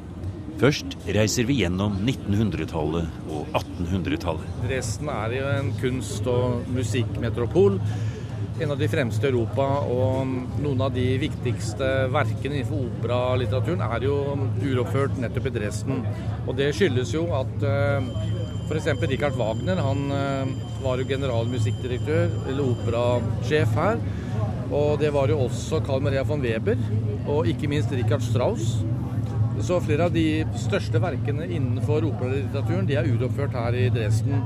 Først 0.60 0.98
reiser 1.16 1.46
vi 1.48 1.62
gjennom 1.62 1.94
1900-tallet 2.04 3.30
og 3.32 3.54
1800-tallet. 3.56 4.48
Dresden 4.66 5.12
er 5.13 5.36
jo 5.38 5.51
en 5.54 5.70
kunst- 5.80 6.28
og 6.28 6.66
musikkmetropol. 6.75 7.78
En 8.60 8.74
av 8.74 8.82
de 8.82 8.89
fremste 8.92 9.24
i 9.24 9.32
Europa, 9.32 9.63
og 9.88 10.28
noen 10.60 10.84
av 10.84 10.92
de 10.92 11.06
viktigste 11.22 11.88
verkene 12.12 12.60
innenfor 12.60 12.89
operalitteraturen 12.89 13.86
er 13.88 14.04
jo 14.10 14.18
uroppført 14.66 15.16
nettopp 15.24 15.48
i 15.48 15.56
Dresden. 15.62 16.04
Og 16.44 16.51
det 16.60 16.74
skyldes 16.75 17.16
jo 17.16 17.24
at 17.39 17.63
f.eks. 18.68 18.92
Richard 19.08 19.39
Wagner 19.39 19.80
han 19.80 20.12
eh, 20.12 20.51
var 20.84 21.00
jo 21.00 21.08
generalmusikkdirektør, 21.08 22.36
eller 22.51 22.75
operasjef 22.75 23.80
her. 23.80 24.04
Og 24.75 25.00
det 25.00 25.16
var 25.16 25.32
jo 25.32 25.39
også 25.48 25.80
Carl 25.88 26.04
Maria 26.04 26.28
von 26.28 26.44
Weber, 26.44 26.84
og 27.32 27.48
ikke 27.48 27.72
minst 27.72 27.96
Richard 27.96 28.28
Strauss. 28.28 28.82
Så 29.60 29.80
flere 29.84 30.08
av 30.08 30.13
de 30.16 30.25
største 30.58 31.01
verkene 31.04 31.48
innenfor 31.50 32.06
operalitteraturen 32.08 32.88
de 32.88 32.96
er 33.00 33.10
uroppført 33.12 33.58
her 33.60 33.75
i 33.75 33.89
Dresden. 33.92 34.39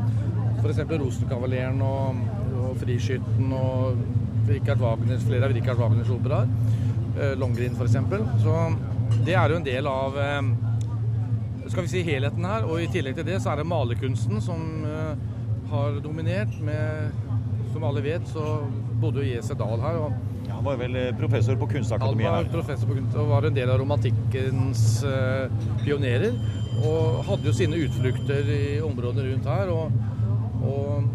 F.eks. 0.64 0.82
Rosenkavaleren 0.90 1.82
og, 1.86 2.24
og 2.64 2.74
Friskytten 2.82 3.54
og 3.54 4.02
Wagners, 4.82 5.24
flere 5.24 5.48
av 5.48 5.54
Richard 5.54 5.80
Wagners 5.80 6.10
operaer. 6.12 6.50
Eh, 7.20 7.38
Longrin 7.40 7.78
f.eks. 7.78 7.98
Så 8.44 8.58
det 9.28 9.38
er 9.38 9.54
jo 9.54 9.60
en 9.62 9.68
del 9.68 9.88
av 9.88 10.18
eh, 10.18 10.42
skal 11.70 11.86
vi 11.86 11.94
si 11.94 12.04
helheten 12.08 12.46
her. 12.50 12.66
Og 12.68 12.82
i 12.82 12.90
tillegg 12.92 13.20
til 13.20 13.28
det 13.30 13.40
så 13.44 13.54
er 13.54 13.62
det 13.62 13.70
malerkunsten 13.70 14.42
som 14.44 14.84
eh, 14.90 15.14
har 15.74 16.02
dominert 16.04 16.58
med 16.62 17.22
Som 17.74 17.84
alle 17.88 18.04
vet, 18.06 18.28
så 18.30 18.60
bodde 19.02 19.24
jo 19.24 19.32
J.C. 19.34 19.56
Dahl 19.58 19.80
her. 19.82 19.96
og 19.98 20.33
Ja, 20.48 20.58
han 20.58 20.66
var 20.66 20.78
vel 20.82 20.96
eh, 21.00 21.12
professor 21.18 21.56
på 21.56 21.68
han 21.72 22.18
var 22.20 22.50
professor 22.52 22.88
på 22.88 22.98
kunst 22.98 23.16
og 23.16 23.30
var 23.32 23.48
en 23.48 23.56
del 23.56 23.70
av 23.72 23.80
romantikkens 23.80 25.04
eh, 25.08 25.50
pionerer. 25.84 26.36
Og 26.84 27.24
hadde 27.30 27.48
jo 27.48 27.54
sine 27.56 27.80
utflukter 27.86 28.50
i 28.50 28.64
områdene 28.84 29.30
rundt 29.32 29.46
her. 29.48 29.70
Og, 29.74 29.92
og 30.64 31.12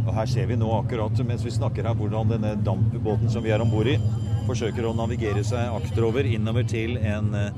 Og 0.00 0.14
her 0.16 0.26
ser 0.26 0.46
vi 0.48 0.56
nå 0.56 0.68
akkurat 0.78 1.18
mens 1.28 1.42
vi 1.44 1.50
snakker 1.52 1.84
her 1.86 1.94
hvordan 1.94 2.30
denne 2.32 2.54
dampbåten 2.64 3.28
som 3.30 3.44
vi 3.44 3.52
er 3.52 3.60
om 3.60 3.70
bord 3.70 3.86
i, 3.86 3.98
forsøker 4.46 4.86
å 4.88 4.94
navigere 4.96 5.42
seg 5.44 5.68
akterover 5.76 6.24
innover 6.26 6.64
til 6.66 6.96
en, 6.96 7.28
eh, 7.36 7.52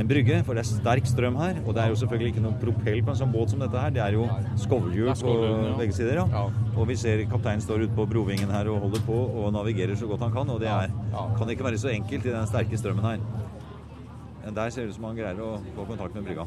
en 0.00 0.10
brygge. 0.10 0.40
For 0.46 0.56
det 0.56 0.64
er 0.64 0.68
sterk 0.68 1.08
strøm 1.10 1.38
her. 1.40 1.60
Og 1.64 1.74
det 1.76 1.82
er 1.84 1.92
jo 1.92 1.98
selvfølgelig 2.02 2.32
ikke 2.34 2.44
noen 2.44 2.58
propell 2.62 3.02
på 3.04 3.14
en 3.14 3.20
sånn 3.20 3.34
båt 3.34 3.54
som 3.54 3.64
dette 3.64 3.82
her. 3.82 3.94
Det 3.94 4.04
er 4.04 4.16
jo 4.16 4.28
skovlhjul 4.64 5.12
på 5.20 5.34
ja. 5.42 5.74
begge 5.80 5.98
sider. 5.98 6.22
Ja. 6.22 6.44
Og 6.74 6.88
vi 6.90 6.98
ser 7.00 7.24
kapteinen 7.30 7.64
står 7.64 7.86
ute 7.86 7.98
på 7.98 8.08
brovingen 8.10 8.54
her 8.54 8.70
og 8.72 8.86
holder 8.86 9.04
på 9.08 9.18
og 9.42 9.52
navigerer 9.56 9.98
så 9.98 10.08
godt 10.10 10.26
han 10.26 10.34
kan. 10.34 10.54
Og 10.54 10.62
det 10.62 10.72
er, 10.72 10.94
kan 11.38 11.54
ikke 11.54 11.68
være 11.68 11.82
så 11.82 11.92
enkelt 11.92 12.26
i 12.26 12.34
den 12.34 12.50
sterke 12.50 12.80
strømmen 12.80 13.10
her. 13.12 13.22
Der 14.48 14.70
ser 14.70 14.86
det 14.86 14.94
ut 14.94 14.96
som 14.96 15.10
han 15.10 15.18
greier 15.18 15.40
å 15.44 15.56
få 15.76 15.84
kontakt 15.88 16.14
med 16.16 16.24
brygga. 16.24 16.46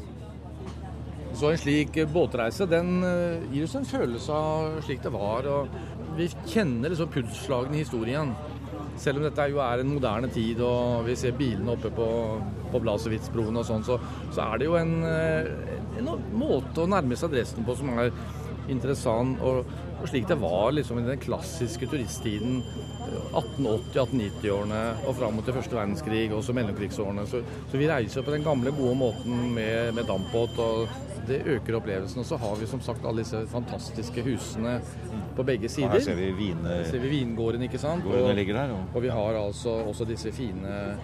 Så 1.32 1.48
en 1.48 1.60
slik 1.60 1.96
båtreise 2.12 2.66
den 2.68 2.98
eh, 3.08 3.44
gir 3.54 3.64
oss 3.64 3.76
en 3.78 3.88
følelse 3.88 4.36
av 4.36 4.80
slik 4.84 5.00
det 5.04 5.12
var. 5.14 5.48
og 5.48 6.18
Vi 6.18 6.28
kjenner 6.44 6.92
liksom 6.92 7.12
pulsslagene 7.12 7.78
i 7.78 7.84
historien. 7.86 8.34
Selv 9.00 9.20
om 9.20 9.24
dette 9.24 9.46
jo 9.48 9.62
er 9.64 9.80
en 9.80 9.94
moderne 9.94 10.28
tid 10.32 10.60
og 10.66 11.06
vi 11.06 11.16
ser 11.16 11.36
bilene 11.38 11.72
oppe 11.72 11.92
på, 11.94 12.08
på 12.72 12.82
Blasewitzbroen 12.82 13.60
og 13.60 13.68
sånn, 13.68 13.84
så, 13.86 13.98
så 14.32 14.48
er 14.48 14.62
det 14.62 14.70
jo 14.70 14.78
en, 14.80 14.94
eh, 15.08 15.50
en 16.00 16.12
måte 16.38 16.84
å 16.84 16.90
nærme 16.90 17.18
seg 17.18 17.34
Dresden 17.34 17.68
på 17.68 17.76
som 17.78 17.92
er 17.98 18.12
interessant. 18.70 19.40
Og, 19.42 19.66
og 20.02 20.08
slik 20.10 20.26
det 20.30 20.38
var 20.40 20.72
liksom 20.74 21.00
i 21.00 21.06
den 21.06 21.20
klassiske 21.22 21.88
turisttiden. 21.90 22.62
1880-1890-årene 23.32 24.82
og 25.06 25.16
fram 25.18 25.36
mot 25.36 25.46
til 25.46 25.56
første 25.56 25.76
verdenskrig, 25.76 26.26
også 26.34 26.54
mellomkrigsårene. 26.56 27.24
Så, 27.28 27.42
så 27.70 27.80
vi 27.80 27.88
reiser 27.90 28.24
på 28.24 28.34
den 28.34 28.44
gamle, 28.46 28.74
gode 28.76 28.96
måten 28.98 29.48
med, 29.56 29.92
med 29.96 30.08
dampbåt, 30.08 30.58
og 30.62 30.86
det 31.28 31.42
øker 31.46 31.78
opplevelsen. 31.78 32.22
Og 32.22 32.28
så 32.28 32.38
har 32.40 32.58
vi 32.58 32.68
som 32.70 32.82
sagt 32.84 33.06
alle 33.06 33.22
disse 33.22 33.44
fantastiske 33.52 34.24
husene 34.26 34.78
på 35.36 35.46
begge 35.46 35.70
Og 35.70 35.74
sider. 35.76 35.96
her 35.96 36.04
ser 36.04 36.18
vi 36.18 36.30
vine... 36.38 36.78
Ser 36.88 37.02
vi 37.02 37.12
vingården, 37.12 37.66
ikke 37.68 37.80
sant? 37.80 38.06
Og... 38.06 38.32
og 38.94 39.02
vi 39.02 39.12
har 39.12 39.38
altså 39.44 39.78
også 39.86 40.08
disse 40.08 40.32
fine, 40.34 40.96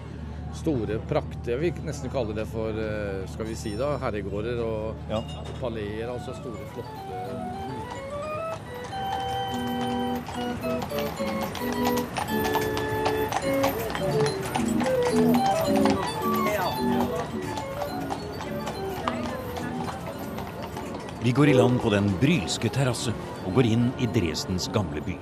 store 0.56 0.98
prakter 1.08 1.54
Jeg 1.54 1.60
vil 1.60 1.84
nesten 1.86 2.10
kalle 2.12 2.34
det 2.36 2.46
for, 2.50 2.70
eh, 2.70 3.26
skal 3.32 3.46
vi 3.46 3.54
si 3.54 3.76
da, 3.76 3.96
herregårder 3.98 4.62
og 4.64 4.94
Ja. 5.10 5.22
paleer. 5.60 6.08
Altså 6.08 6.34
store, 6.34 6.64
flotte 6.72 7.78
Vi 21.22 21.32
går 21.32 21.48
i 21.48 21.52
land 21.52 21.80
på 21.80 21.90
den 21.90 22.06
brylske 22.20 22.70
terrasse 22.72 23.12
og 23.44 23.54
går 23.58 23.66
inn 23.68 23.88
i 24.00 24.06
Dresdens 24.06 24.68
gamle 24.72 25.02
by. 25.04 25.16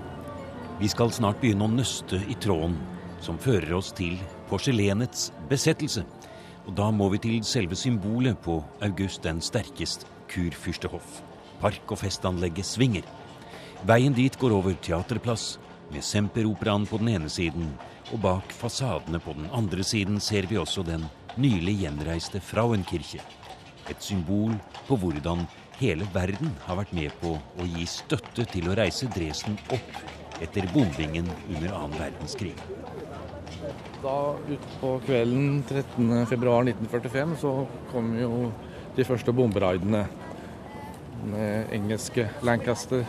Vi 0.78 0.88
skal 0.92 1.10
snart 1.10 1.40
begynne 1.40 1.66
å 1.66 1.72
nøste 1.72 2.20
i 2.30 2.36
tråden 2.38 2.76
som 3.24 3.38
fører 3.42 3.72
oss 3.78 3.90
til 3.96 4.18
porselenets 4.50 5.30
besettelse. 5.50 6.04
Og 6.66 6.74
da 6.78 6.90
må 6.90 7.08
vi 7.12 7.20
til 7.22 7.44
selve 7.46 7.78
symbolet 7.78 8.38
på 8.42 8.58
August 8.82 9.22
den 9.22 9.40
sterkest, 9.40 10.06
Kurfyrstehoff. 10.30 11.22
Park- 11.60 11.92
og 11.92 12.00
festanlegget 12.02 12.66
svinger. 12.66 13.06
Veien 13.86 14.14
dit 14.16 14.34
går 14.38 14.52
over 14.56 14.74
Teaterplass, 14.82 15.58
med 15.92 16.02
Semperoperaen 16.02 16.86
på 16.86 16.98
den 16.98 17.12
ene 17.14 17.28
siden, 17.30 17.68
og 18.12 18.20
bak 18.24 18.52
fasadene 18.54 19.20
på 19.22 19.34
den 19.38 19.46
andre 19.54 19.84
siden 19.86 20.18
ser 20.20 20.48
vi 20.50 20.58
også 20.58 20.82
den 20.86 21.06
nylig 21.38 21.76
gjenreiste 21.84 22.40
Frauenkirche. 22.42 23.22
Et 23.90 24.02
symbol 24.02 24.56
på 24.88 24.98
hvordan 24.98 25.46
hele 25.78 26.06
verden 26.14 26.54
har 26.66 26.80
vært 26.80 26.94
med 26.96 27.14
på 27.20 27.36
å 27.36 27.68
gi 27.76 27.86
støtte 27.86 28.46
til 28.50 28.70
å 28.70 28.76
reise 28.78 29.08
Dresden 29.14 29.58
opp 29.74 30.42
etter 30.42 30.66
bombingen 30.72 31.28
under 31.48 31.74
annen 31.76 31.98
verdenskrig. 32.00 32.56
Da 34.06 34.36
utpå 34.54 34.92
kvelden 35.02 35.64
13.2.1945 35.66 37.32
så 37.40 37.52
kom 37.90 38.12
jo 38.14 38.52
de 38.94 39.04
første 39.04 39.32
bomberaidene 39.34 40.04
med 41.26 41.72
engelske 41.74 42.28
Lancaster 42.46 43.02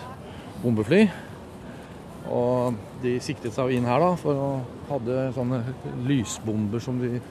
bombefly. 0.63 1.03
Og 2.33 2.79
de 3.03 3.13
siktet 3.21 3.53
seg 3.53 3.75
inn 3.77 3.85
her 3.85 4.01
da, 4.01 4.09
for 4.17 4.41
å 4.41 4.49
hadde 4.89 5.27
sånne 5.37 5.61
lysbomber 6.09 6.81
som 6.81 6.97
de 7.03 7.21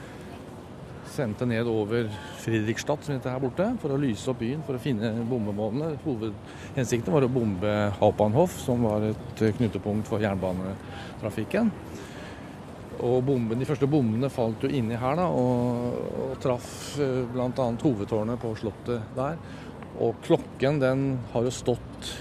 sendte 1.10 1.48
ned 1.48 1.66
over 1.66 2.06
Fredrikstad, 2.44 3.02
som 3.02 3.16
heter 3.16 3.34
her 3.34 3.42
borte, 3.42 3.66
for 3.82 3.96
å 3.96 3.98
lyse 3.98 4.30
opp 4.30 4.44
byen, 4.44 4.62
for 4.66 4.78
å 4.78 4.82
finne 4.82 5.10
bombemålene. 5.26 5.96
Hovedhensikten 6.06 7.14
var 7.18 7.26
å 7.26 7.34
bombe 7.34 7.78
Haupanhof, 7.98 8.60
som 8.62 8.86
var 8.86 9.10
et 9.10 9.48
knutepunkt 9.58 10.06
for 10.06 10.22
jernbanetrafikken. 10.22 11.74
Og 13.04 13.18
bomben, 13.26 13.58
De 13.58 13.68
første 13.68 13.88
bombene 13.90 14.30
falt 14.32 14.62
jo 14.64 14.70
inni 14.72 14.96
her 14.96 15.18
da, 15.18 15.26
og, 15.28 15.98
og 16.26 16.38
traff 16.40 16.96
bl.a. 16.96 17.66
hovedtårnet 17.82 18.40
på 18.40 18.54
slottet 18.56 19.16
der. 19.16 19.36
Og 20.00 20.16
klokken 20.24 20.80
den 20.80 21.06
har 21.32 21.44
jo 21.44 21.52
stått 21.52 22.14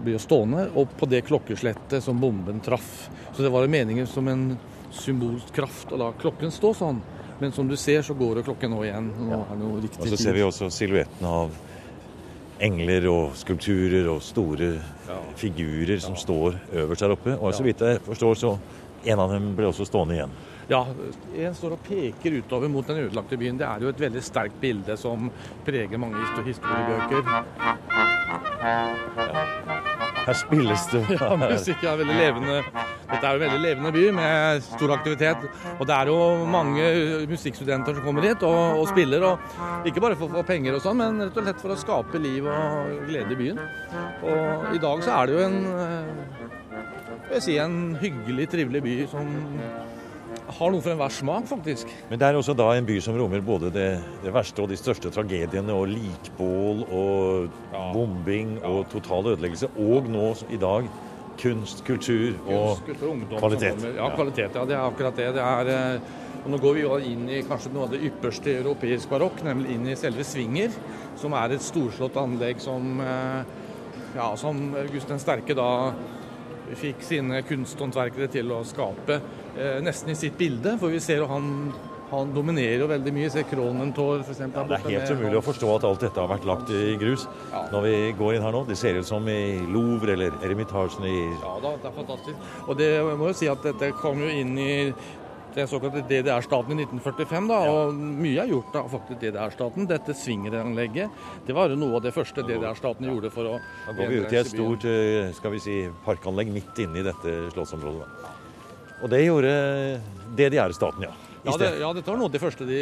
blir 0.00 0.16
jo 0.16 0.22
stående, 0.22 0.62
og 0.80 0.94
på 0.96 1.04
det 1.10 1.26
klokkeslettet 1.28 2.04
som 2.04 2.20
bomben 2.20 2.60
traff. 2.64 3.10
Så 3.36 3.44
det 3.44 3.50
var 3.52 3.66
jo 3.66 3.72
meningen 3.72 4.06
som 4.08 4.28
en 4.32 4.54
symbolsk 4.96 5.52
kraft 5.54 5.92
å 5.92 5.98
la 6.00 6.10
klokken 6.16 6.52
stå 6.54 6.72
sånn. 6.78 7.02
Men 7.40 7.52
som 7.52 7.68
du 7.68 7.76
ser, 7.76 8.02
så 8.04 8.14
går 8.16 8.40
jo 8.40 8.46
klokken 8.50 8.72
nå 8.74 8.82
igjen. 8.84 9.10
Nå 9.28 9.42
er 9.44 9.52
det 9.56 9.66
jo 9.66 9.82
riktig 9.84 10.00
Og 10.04 10.12
så 10.12 10.20
ser 10.20 10.36
vi 10.36 10.44
også 10.44 10.70
silhuetten 10.72 11.28
av 11.28 11.52
engler 12.60 13.06
og 13.08 13.36
skulpturer 13.40 14.10
og 14.12 14.20
store 14.24 14.74
figurer 15.40 16.02
som 16.04 16.16
står 16.20 16.58
øverst 16.82 17.06
der 17.06 17.14
oppe. 17.14 17.36
Og 17.38 17.54
så 17.56 17.64
vidt 17.64 17.80
jeg 17.84 18.02
forstår, 18.04 18.36
så 18.36 18.52
en 19.04 19.18
av 19.22 19.30
dem 19.32 19.52
ble 19.56 19.66
også 19.70 19.86
stående 19.88 20.14
igjen. 20.18 20.32
Ja, 20.70 20.84
En 21.34 21.54
står 21.58 21.72
og 21.74 21.80
peker 21.82 22.36
utover 22.38 22.70
mot 22.70 22.86
den 22.86 23.00
ødelagte 23.08 23.36
byen. 23.40 23.56
Det 23.58 23.66
er 23.66 23.82
jo 23.82 23.88
et 23.90 23.98
veldig 23.98 24.20
sterkt 24.22 24.60
bilde 24.62 24.94
som 25.00 25.30
preger 25.66 25.98
mange 25.98 26.20
histo- 26.22 26.44
historiebøker. 26.46 27.24
Her 30.20 30.36
spilles 30.36 30.84
det. 30.92 31.00
Ja, 31.20 31.32
musikk 31.40 31.82
er 31.88 31.96
veldig 31.98 32.16
levende. 32.18 32.60
Dette 33.10 33.26
er 33.26 33.34
jo 33.34 33.40
en 33.40 33.44
veldig 33.48 33.60
levende 33.64 33.90
by 33.96 34.04
med 34.14 34.62
stor 34.62 34.92
aktivitet. 34.94 35.46
Og 35.80 35.88
det 35.88 35.96
er 35.96 36.10
jo 36.12 36.18
mange 36.46 36.86
musikkstudenter 37.32 37.96
som 37.96 38.04
kommer 38.06 38.28
hit 38.28 38.44
og, 38.46 38.60
og 38.82 38.86
spiller. 38.92 39.24
Og 39.32 39.88
ikke 39.90 40.04
bare 40.04 40.18
for 40.20 40.28
å 40.30 40.38
få 40.38 40.46
penger 40.52 40.76
og 40.78 40.84
sånn, 40.84 41.00
men 41.02 41.18
rett 41.24 41.40
og 41.40 41.48
slett 41.48 41.64
for 41.64 41.74
å 41.74 41.80
skape 41.80 42.20
liv 42.22 42.46
og 42.46 42.94
glede 43.10 43.34
i 43.34 43.40
byen. 43.40 43.58
Og 44.22 44.70
i 44.76 44.82
dag 44.86 45.02
så 45.02 45.16
er 45.18 45.32
det 45.32 45.38
jo 45.40 45.42
en, 45.48 45.58
vil 47.30 47.42
si, 47.44 47.56
en 47.62 47.96
hyggelig, 48.00 48.48
trivelig 48.50 48.82
by 48.84 48.94
som 49.10 49.32
har 50.50 50.72
noe 50.72 50.82
for 50.82 50.92
enhver 50.92 51.12
smak, 51.14 51.46
faktisk. 51.50 51.90
Men 52.10 52.20
det 52.20 52.28
er 52.28 52.38
også 52.38 52.54
da 52.58 52.70
en 52.74 52.86
by 52.86 52.96
som 53.02 53.16
rommer 53.18 53.42
både 53.44 53.70
det, 53.74 53.88
det 54.24 54.32
verste 54.34 54.62
og 54.64 54.70
de 54.70 54.78
største 54.78 55.12
tragediene, 55.14 55.74
og 55.74 55.90
likbål 55.90 56.82
og 56.86 57.46
ja. 57.72 57.84
bombing 57.94 58.56
og 58.66 58.82
total 58.92 59.32
ødeleggelse. 59.34 59.70
Og 59.78 60.10
nå 60.10 60.32
i 60.50 60.58
dag 60.60 60.88
kunst, 61.40 61.84
kultur 61.86 62.34
og 62.44 62.80
kunst, 62.80 62.88
kultur, 62.90 63.38
kvalitet. 63.38 63.86
Ja, 63.96 64.10
kvalitet. 64.14 64.58
Ja, 64.58 64.66
det 64.68 64.76
er 64.76 64.82
akkurat 64.84 65.16
det. 65.16 65.30
det 65.38 65.46
er, 65.46 65.72
eh, 65.76 66.18
og 66.40 66.52
nå 66.52 66.60
går 66.60 66.76
vi 66.76 66.84
jo 66.84 66.98
inn 67.04 67.26
i 67.28 67.42
kanskje 67.46 67.72
noe 67.74 67.86
av 67.86 67.94
det 67.94 68.02
ypperste 68.10 68.58
europeisk 68.60 69.10
barokk, 69.12 69.42
nemlig 69.46 69.76
inn 69.76 69.88
i 69.88 69.96
selve 69.98 70.24
Svinger, 70.26 70.74
som 71.20 71.36
er 71.36 71.56
et 71.56 71.64
storslått 71.64 72.16
anlegg 72.20 72.60
som, 72.64 73.00
eh, 73.00 73.42
ja, 74.16 74.32
som 74.40 74.74
August 74.74 75.08
den 75.08 75.22
sterke 75.22 75.56
da 75.56 75.70
fikk 76.78 77.04
sine 77.06 77.42
kunsthåndverkere 77.46 78.30
til 78.32 78.50
å 78.54 78.62
skape 78.66 79.20
eh, 79.56 79.78
nesten 79.84 80.12
i 80.12 80.18
sitt 80.18 80.36
bilde. 80.38 80.76
For 80.80 80.92
vi 80.92 81.00
ser 81.02 81.22
jo 81.22 81.28
han, 81.30 81.70
han 82.10 82.32
dominerer 82.34 82.84
jo 82.84 82.88
veldig 82.90 83.14
mye. 83.16 83.30
Se 83.32 83.44
Kronentor 83.48 84.24
f.eks. 84.24 84.42
Ja, 84.44 84.64
det 84.68 84.78
er 84.78 84.86
helt 84.86 85.14
umulig 85.14 85.40
å 85.40 85.44
forstå 85.44 85.70
at 85.76 85.86
alt 85.88 86.04
dette 86.06 86.22
har 86.22 86.30
vært 86.30 86.48
lagt 86.48 86.72
i 86.74 86.96
grus 87.00 87.26
ja. 87.52 87.64
når 87.72 87.86
vi 87.86 87.94
går 88.18 88.36
inn 88.36 88.46
her 88.46 88.56
nå. 88.56 88.64
Det 88.68 88.78
ser 88.80 89.00
ut 89.00 89.08
som 89.08 89.26
i 89.30 89.40
Louvre 89.70 90.16
eller 90.16 90.36
Eremitasjen 90.44 91.08
i 91.08 91.16
Ja 91.30 91.56
da, 91.62 91.74
det 91.76 91.90
er 91.90 91.96
fantastisk. 91.96 92.52
Og 92.66 92.78
det 92.80 92.92
jeg 92.96 93.22
må 93.22 93.32
jo 93.32 93.38
si 93.42 93.50
at 93.50 93.66
dette 93.66 93.92
kom 94.00 94.22
jo 94.24 94.30
inn 94.30 94.54
i 94.60 94.72
den 95.54 95.68
såkalte 95.70 96.02
DDR-staten 96.08 96.78
i 96.78 96.82
1945. 96.84 97.48
da, 97.50 97.60
ja. 97.64 97.70
og 97.76 97.94
Mye 97.94 98.42
er 98.42 98.50
gjort 98.50 98.76
av 98.80 98.90
faktisk 98.92 99.22
DDR-staten. 99.22 99.88
Dette 99.90 100.16
swingeranlegget 100.16 101.46
det 101.46 101.56
var 101.56 101.72
noe 101.78 101.98
av 101.98 102.04
det 102.04 102.14
første 102.16 102.44
DDR-staten 102.46 103.08
gjorde 103.10 103.32
for 103.34 103.54
å 103.54 103.56
Da 103.86 103.96
går 103.96 104.12
vi 104.12 104.20
ut 104.20 104.36
i 104.36 104.40
et 104.40 104.52
stort 104.52 104.86
eh, 104.88 105.32
skal 105.36 105.56
vi 105.56 105.64
si, 105.64 105.80
parkanlegg 106.04 106.52
midt 106.54 106.84
inne 106.84 107.02
i 107.02 107.06
dette 107.06 107.40
slottsområdet. 107.54 108.06
Da. 108.06 108.36
Og 109.00 109.10
det 109.12 109.24
gjorde 109.24 109.52
DDR-staten, 110.36 111.08
ja. 111.08 111.16
Ja, 111.40 111.54
det, 111.56 111.68
ja, 111.80 111.88
dette 111.96 112.10
var 112.10 112.18
noe 112.20 112.28
av 112.28 112.34
det 112.34 112.40
første 112.42 112.66
de, 112.68 112.80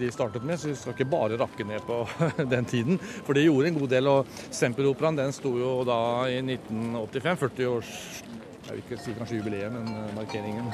de, 0.00 0.06
startet 0.14 0.44
med, 0.48 0.56
så 0.56 0.70
vi 0.70 0.76
skal 0.80 0.94
ikke 0.96 1.10
bare 1.12 1.36
rakke 1.36 1.66
ned 1.68 1.84
på 1.84 1.98
den 2.54 2.64
tiden. 2.64 3.00
For 3.26 3.36
det 3.36 3.44
gjorde 3.44 3.68
en 3.68 3.76
god 3.82 3.92
del. 3.92 4.08
Og 4.08 4.38
Semperoperaen 4.48 5.18
den 5.20 5.34
sto 5.36 5.52
jo 5.60 5.74
da 5.84 5.98
i 6.32 6.38
1985, 6.40 7.42
40 7.44 7.68
års 7.68 7.92
jeg 8.62 8.78
vil 8.78 8.84
ikke 8.86 9.02
si 9.02 9.12
kanskje 9.18 9.36
jubileet, 9.40 9.72
men 9.74 9.88
eh, 9.90 10.14
markeringen. 10.16 10.68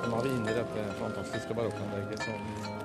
Nå 0.00 0.16
er 0.16 0.24
vi 0.24 0.30
inne 0.32 0.52
i 0.52 0.56
dette 0.56 0.84
fantastiske 0.96 1.54
barokkanlegget 1.56 2.22
som 2.24 2.78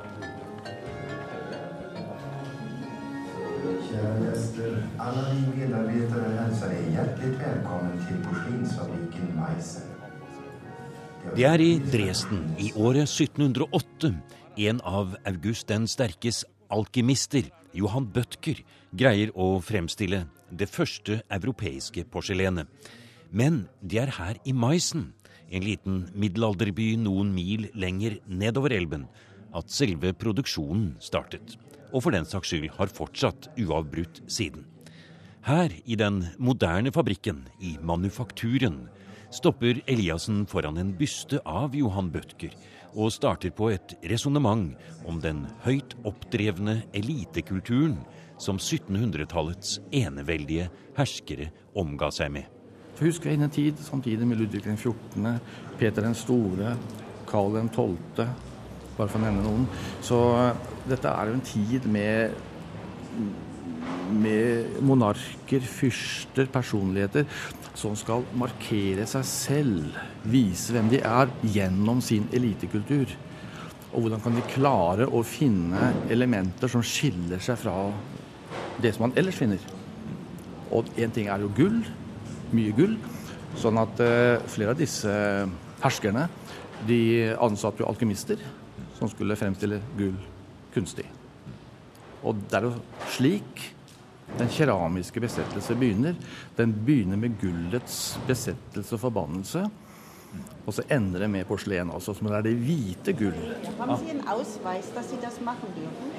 Kjære 3.86 4.16
gjester. 4.22 4.74
Alle 5.02 5.22
de 5.30 5.44
medarbetare 5.50 6.32
hälsar 6.36 6.74
er 6.76 6.90
hjertelig 6.92 7.32
velkommen 7.40 8.02
til 8.08 8.20
porslinsfabrikken 8.26 9.32
Meiser. 9.38 9.88
Det 11.36 11.46
er 11.50 11.64
i 11.64 11.72
Dresden 11.92 12.44
i 12.62 12.72
året 12.76 13.08
1708 13.08 14.12
en 14.68 14.82
av 14.86 15.16
August 15.26 15.68
den 15.72 15.88
sterkes 15.90 16.44
alkymister, 16.72 17.48
Johan 17.76 18.06
Bødker, 18.12 18.62
greier 18.96 19.32
å 19.36 19.58
fremstille 19.64 20.26
det 20.52 20.70
første 20.72 21.22
europeiske 21.32 22.06
porselenet. 22.12 22.68
Men 23.32 23.66
det 23.82 24.04
er 24.06 24.14
her 24.20 24.40
i 24.46 24.54
En 25.52 25.66
liten 25.66 26.06
middelalderby 26.18 26.96
noen 26.98 27.34
mil 27.36 27.68
lenger 27.78 28.18
nedover 28.26 28.74
elven, 28.74 29.06
at 29.56 29.72
selve 29.72 30.12
produksjonen 30.18 30.96
startet, 31.04 31.56
og 31.94 32.04
for 32.04 32.16
den 32.16 32.28
saks 32.28 32.52
skyld 32.52 32.72
har 32.76 32.92
fortsatt 32.92 33.50
uavbrutt 33.62 34.24
siden. 34.28 34.66
Her, 35.46 35.70
i 35.86 35.96
den 35.96 36.24
moderne 36.42 36.92
fabrikken, 36.92 37.44
i 37.62 37.76
manufakturen, 37.86 38.88
stopper 39.36 39.82
Eliassen 39.92 40.46
foran 40.50 40.80
en 40.82 40.94
byste 40.98 41.42
av 41.46 41.76
Johan 41.78 42.10
Bødker 42.14 42.56
og 42.96 43.12
starter 43.12 43.52
på 43.54 43.70
et 43.76 43.96
resonnement 44.10 44.74
om 45.06 45.20
den 45.22 45.44
høyt 45.66 45.94
oppdrevne 46.08 46.80
elitekulturen 46.96 48.00
som 48.42 48.58
1700-tallets 48.58 49.80
eneveldige 49.96 50.70
herskere 50.98 51.52
omga 51.78 52.12
seg 52.16 52.34
med. 52.40 52.55
For 52.96 53.10
husker 53.10 53.30
jeg 53.30 53.38
inn 53.38 53.48
en 53.48 53.52
tid 53.52 53.80
samtidig 53.84 54.28
med 54.28 54.40
Ludvig 54.40 54.64
den 54.64 54.78
14., 54.80 55.26
Peter 55.80 56.06
den 56.06 56.16
store, 56.16 56.76
Karl 57.28 57.58
den 57.58 57.70
12., 57.70 57.98
bare 58.96 59.10
for 59.12 59.20
å 59.20 59.24
nevne 59.26 59.44
noen. 59.44 59.66
Så 60.06 60.20
eh, 60.40 60.70
dette 60.88 61.12
er 61.12 61.28
jo 61.28 61.36
en 61.36 61.44
tid 61.44 61.88
med, 61.92 62.38
med 64.16 64.80
monarker, 64.88 65.68
fyrster, 65.68 66.48
personligheter 66.54 67.28
som 67.76 67.98
skal 68.00 68.24
markere 68.40 69.04
seg 69.12 69.28
selv, 69.28 70.00
vise 70.32 70.72
hvem 70.72 70.88
de 70.94 71.02
er, 71.04 71.34
gjennom 71.44 72.00
sin 72.00 72.30
elitekultur. 72.32 73.12
Og 73.92 74.06
hvordan 74.06 74.24
kan 74.24 74.40
de 74.40 74.48
klare 74.54 75.10
å 75.12 75.20
finne 75.28 75.92
elementer 76.12 76.72
som 76.72 76.84
skiller 76.84 77.44
seg 77.44 77.60
fra 77.60 77.76
det 78.80 78.94
som 78.96 79.08
man 79.08 79.18
ellers 79.20 79.38
finner. 79.40 79.62
Og 80.72 80.88
én 81.00 81.12
ting 81.16 81.28
er 81.32 81.44
jo 81.44 81.52
gull, 81.56 81.84
mye 82.54 82.74
gull. 82.76 82.98
Sånn 83.60 83.80
at 83.80 84.02
uh, 84.04 84.44
flere 84.52 84.76
av 84.76 84.80
disse 84.80 85.12
herskerne 85.84 86.28
de 86.86 87.00
ansatte 87.42 87.82
jo 87.82 87.90
alkymister 87.90 88.42
som 88.98 89.10
skulle 89.12 89.38
fremstille 89.40 89.80
gull 89.98 90.18
kunstig. 90.76 91.06
Og 92.26 92.36
det 92.50 92.60
er 92.60 92.68
jo 92.68 92.74
slik 93.14 93.64
den 94.40 94.50
keramiske 94.52 95.22
besettelse 95.22 95.76
begynner. 95.80 96.16
Den 96.58 96.74
begynner 96.86 97.20
med 97.20 97.38
gullets 97.42 98.18
besettelse 98.28 98.98
og 98.98 99.04
forbannelse. 99.06 99.66
Og 100.66 100.74
så 100.74 100.84
ender 100.92 101.24
det 101.24 101.30
med 101.32 101.46
porselen, 101.48 101.92
altså, 101.94 102.16
som 102.18 102.28
er 102.34 102.42
det 102.44 102.56
hvite 102.60 103.14
gull. 103.16 103.38
Har 103.80 103.98
Sie 104.02 104.12
en 104.12 104.28
Ausweis, 104.28 104.90
dass 104.96 105.10
Sie 105.10 105.22
das 105.22 105.40
machen 105.42 105.70
dürfen? 105.78 106.12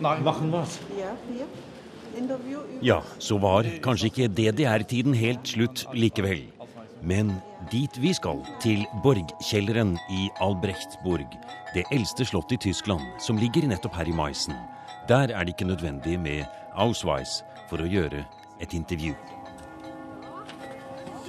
Nei, 0.00 0.20
machen 0.24 0.52
was? 0.52 0.80
Ja, 0.96 1.12
hier. 1.28 1.50
Ja, 2.82 3.00
så 3.18 3.38
var 3.38 3.68
kanskje 3.84 4.10
ikke 4.10 4.30
DDR-tiden 4.36 5.14
helt 5.14 5.46
slutt 5.48 5.84
likevel. 5.94 6.46
Men 7.02 7.32
dit 7.72 7.96
vi 8.00 8.12
skal, 8.16 8.42
til 8.60 8.82
borgkjelleren 9.04 9.94
i 10.12 10.28
Albrechtsburg, 10.44 11.38
det 11.74 11.86
eldste 11.94 12.26
slottet 12.28 12.58
i 12.58 12.70
Tyskland, 12.70 13.04
som 13.22 13.40
ligger 13.40 13.68
nettopp 13.70 13.96
her 13.96 14.10
i 14.10 14.16
Meissen, 14.16 14.56
der 15.08 15.32
er 15.32 15.44
det 15.44 15.54
ikke 15.54 15.70
nødvendig 15.70 16.18
med 16.20 16.44
Ausweis 16.76 17.40
for 17.70 17.80
å 17.80 17.88
gjøre 17.88 18.24
et 18.60 18.74
intervju. 18.76 19.14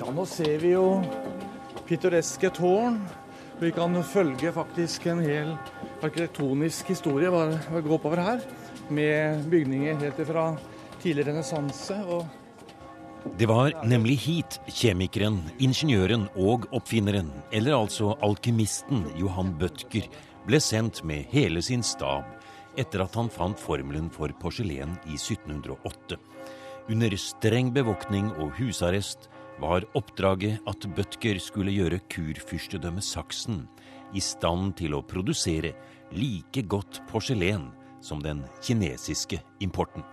Ja, 0.01 0.09
nå 0.11 0.25
ser 0.25 0.57
vi 0.63 0.73
jo 0.73 1.01
pittoreske 1.87 2.49
tårn. 2.57 2.99
Vi 3.61 3.69
kan 3.75 3.93
følge 4.03 4.51
faktisk 4.55 5.05
en 5.11 5.21
hel 5.21 5.53
arkitektonisk 6.01 6.89
historie 6.89 7.29
bare 7.31 7.59
å 7.69 7.83
gå 7.85 7.95
oppover 7.95 8.23
her. 8.25 8.45
Med 8.89 9.45
bygninger 9.51 10.01
helt 10.01 10.19
ifra 10.23 10.45
tidlig 11.01 11.27
renessanse. 11.27 11.97
Det 13.37 13.45
var 13.45 13.75
nemlig 13.85 14.17
hit 14.23 14.57
kjemikeren, 14.65 15.39
ingeniøren 15.61 16.25
og 16.41 16.65
oppfinneren, 16.73 17.29
eller 17.53 17.77
altså 17.77 18.15
alkymisten 18.25 19.03
Johan 19.19 19.53
Bødker, 19.59 20.07
ble 20.47 20.57
sendt 20.61 21.03
med 21.05 21.27
hele 21.29 21.61
sin 21.61 21.83
stab 21.85 22.25
etter 22.79 23.03
at 23.03 23.15
han 23.19 23.29
fant 23.29 23.59
formelen 23.59 24.07
for 24.13 24.31
porselen 24.41 24.95
i 25.05 25.17
1708. 25.19 26.17
Under 26.89 27.15
streng 27.19 27.69
bevoktning 27.75 28.31
og 28.41 28.55
husarrest 28.57 29.27
var 29.61 29.85
oppdraget 29.97 30.63
at 30.67 30.87
Bødker 30.95 31.37
skulle 31.39 31.75
gjøre 31.75 32.01
kurfyrstedømmet 32.09 33.05
Saksen 33.05 33.65
i 34.17 34.23
stand 34.23 34.73
til 34.79 34.95
å 34.97 35.03
produsere 35.05 35.75
like 36.15 36.65
godt 36.71 37.03
porselen 37.11 37.69
som 38.01 38.23
den 38.23 38.41
kinesiske 38.63 39.39
importen. 39.61 40.03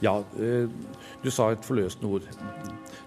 Ja, 0.00 0.18
eh, 0.38 0.68
du 1.22 1.30
sa 1.30 1.50
et 1.50 1.64
forløsende 1.66 2.06
ord. 2.06 2.26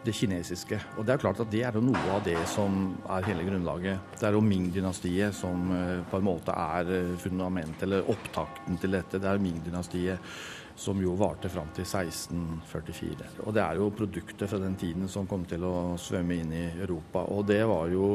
Det 0.01 0.15
kinesiske. 0.17 0.80
Og 0.97 1.06
det 1.06 1.13
er 1.13 1.21
klart 1.21 1.39
at 1.39 1.51
det 1.51 1.62
er 1.63 1.77
noe 1.80 1.99
av 2.12 2.23
det 2.25 2.39
som 2.49 2.95
er 3.06 3.27
hele 3.30 3.45
grunnlaget. 3.47 4.15
Det 4.17 4.25
er 4.27 4.36
jo 4.36 4.41
Ming-dynastiet 4.43 5.36
som 5.38 5.69
eh, 5.75 5.99
på 6.10 6.19
en 6.19 6.25
måte 6.25 6.56
er 6.56 6.89
eh, 6.97 7.13
fundamentet, 7.21 7.86
eller 7.86 8.10
opptakten 8.12 8.82
til 8.82 8.97
dette. 8.97 9.21
Det 9.21 9.30
er 9.30 9.39
Ming-dynastiet 9.39 10.34
som 10.82 10.97
jo 11.04 11.13
varte 11.19 11.51
fram 11.51 11.69
til 11.75 11.86
1644. 11.86 13.30
Og 13.45 13.54
det 13.56 13.62
er 13.62 13.77
jo 13.77 13.91
produkter 13.93 14.49
fra 14.49 14.60
den 14.60 14.75
tiden 14.82 15.06
som 15.12 15.27
kom 15.30 15.43
til 15.45 15.63
å 15.67 15.93
svømme 16.01 16.39
inn 16.41 16.56
i 16.58 16.63
Europa. 16.82 17.21
Og 17.36 17.45
det 17.47 17.60
var 17.69 17.91
jo, 17.93 18.08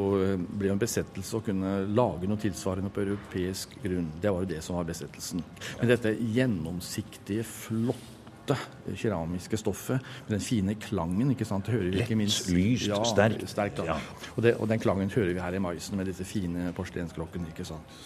ble 0.58 0.72
en 0.74 0.82
besettelse 0.82 1.38
å 1.38 1.44
kunne 1.46 1.78
lage 1.86 2.26
noe 2.26 2.42
tilsvarende 2.42 2.90
på 2.90 3.04
europeisk 3.06 3.78
grunn. 3.84 4.10
Det 4.20 4.34
var 4.34 4.42
jo 4.42 4.50
det 4.56 4.60
som 4.66 4.80
var 4.80 4.90
besettelsen. 4.90 5.44
Men 5.78 5.94
dette 5.94 6.16
gjennomsiktige, 6.18 7.46
flotte 7.46 8.15
matte 8.46 8.96
keramiske 8.96 9.56
stoffet, 9.56 10.00
med 10.28 10.36
den 10.36 10.44
fine 10.44 10.74
klangen. 10.74 11.30
ikke 11.30 11.44
sant? 11.44 11.68
Hører 11.68 11.90
vi 11.90 12.00
ikke 12.00 12.16
minst. 12.16 12.50
lyst, 12.50 12.88
ja, 12.88 13.02
sterkt. 13.04 13.48
sterkt 13.50 13.78
ja. 13.78 13.94
Ja. 13.94 14.00
Og, 14.36 14.42
det, 14.42 14.54
og 14.56 14.68
den 14.68 14.78
klangen 14.78 15.10
hører 15.10 15.32
vi 15.32 15.40
her 15.40 15.52
i 15.54 15.58
Maisen 15.58 15.96
med 15.96 16.06
disse 16.06 16.24
fine 16.24 16.72
porselensklokkene. 16.76 17.46
ikke 17.48 17.64
sant? 17.64 17.98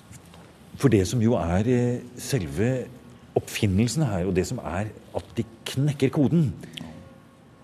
For 0.77 0.89
det 0.89 1.07
som 1.09 1.21
jo 1.21 1.35
er 1.35 1.67
eh, 1.67 2.01
selve 2.17 2.87
oppfinnelsen 3.37 4.03
her, 4.03 4.27
og 4.27 4.37
det 4.37 4.47
som 4.47 4.59
er 4.59 4.91
at 5.17 5.37
de 5.37 5.45
knekker 5.65 6.09
koden, 6.09 6.55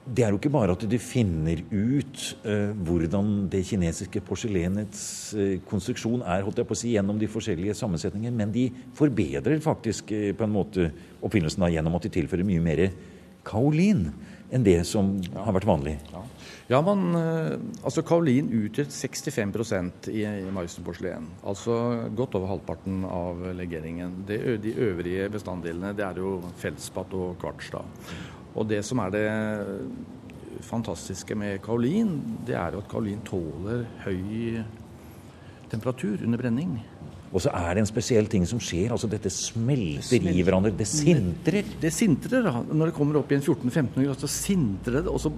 det 0.07 0.23
er 0.23 0.31
jo 0.31 0.38
ikke 0.38 0.53
bare 0.55 0.77
at 0.77 0.85
de 0.87 0.99
finner 1.03 1.62
ut 1.73 2.21
uh, 2.47 2.71
hvordan 2.87 3.49
det 3.51 3.64
kinesiske 3.66 4.23
porselenets 4.27 5.03
uh, 5.35 5.57
konstruksjon 5.66 6.23
er, 6.23 6.45
holdt 6.47 6.62
jeg 6.62 6.69
på 6.69 6.77
å 6.77 6.79
si, 6.79 6.92
gjennom 6.95 7.19
de 7.19 7.31
forskjellige 7.31 7.75
sammensetninger, 7.79 8.35
men 8.35 8.55
de 8.55 8.69
forbedrer 8.97 9.59
faktisk 9.64 10.14
uh, 10.14 10.31
på 10.37 10.47
en 10.47 10.55
måte 10.55 10.88
oppfinnelsen 11.21 11.66
da, 11.66 11.73
gjennom 11.75 11.99
at 11.99 12.07
de 12.07 12.14
tilfører 12.21 12.47
mye 12.47 12.62
mer 12.62 12.87
kaolin 13.47 14.09
enn 14.55 14.64
det 14.66 14.79
som 14.87 15.16
har 15.35 15.55
vært 15.57 15.66
vanlig. 15.66 15.97
Ja, 16.71 16.81
man, 16.83 17.03
eh, 17.19 17.57
altså 17.87 18.03
Kaolin 18.07 18.49
utgjør 18.55 18.88
65 18.90 20.11
i, 20.11 20.23
i 20.27 20.53
Maisen 20.55 20.87
porselen. 20.87 21.29
Altså 21.47 21.77
godt 22.19 22.35
over 22.38 22.51
halvparten 22.55 23.05
av 23.07 23.42
legeringen. 23.59 24.25
Det, 24.27 24.40
de 24.62 24.75
øvrige 24.88 25.29
bestanddelene 25.35 25.95
det 25.99 26.07
er 26.07 26.23
jo 26.23 26.40
feldspatt 26.62 27.14
og 27.19 27.37
kvarts. 27.42 27.71
da. 27.75 27.85
Og 28.57 28.69
det 28.69 28.81
som 28.88 29.01
er 29.05 29.12
det 29.12 29.27
fantastiske 30.64 31.37
med 31.37 31.61
kaolin, 31.64 32.16
det 32.47 32.57
er 32.57 32.75
jo 32.75 32.83
at 32.83 32.90
kaolin 32.90 33.23
tåler 33.27 33.85
høy 34.07 34.62
temperatur 35.71 36.23
under 36.25 36.40
brenning. 36.40 36.79
Og 37.35 37.42
så 37.42 37.51
er 37.59 37.75
det 37.75 37.83
en 37.83 37.90
spesiell 37.90 38.29
ting 38.31 38.47
som 38.49 38.61
skjer. 38.62 38.92
altså 38.95 39.11
Dette 39.11 39.31
smelter 39.35 40.29
i 40.31 40.42
hverandre. 40.47 40.73
Det 40.77 40.87
sintrer. 40.88 41.66
Det 41.83 41.92
sintrer 41.92 42.47
da. 42.47 42.62
Når 42.71 42.90
det 42.90 42.97
kommer 42.97 43.19
opp 43.21 43.33
i 43.33 43.37
en 43.38 43.45
14-15 43.45 43.99
grader, 43.99 44.21
så 44.23 44.31
sintrer 44.31 45.03
det. 45.03 45.12
Og 45.12 45.21
så, 45.21 45.33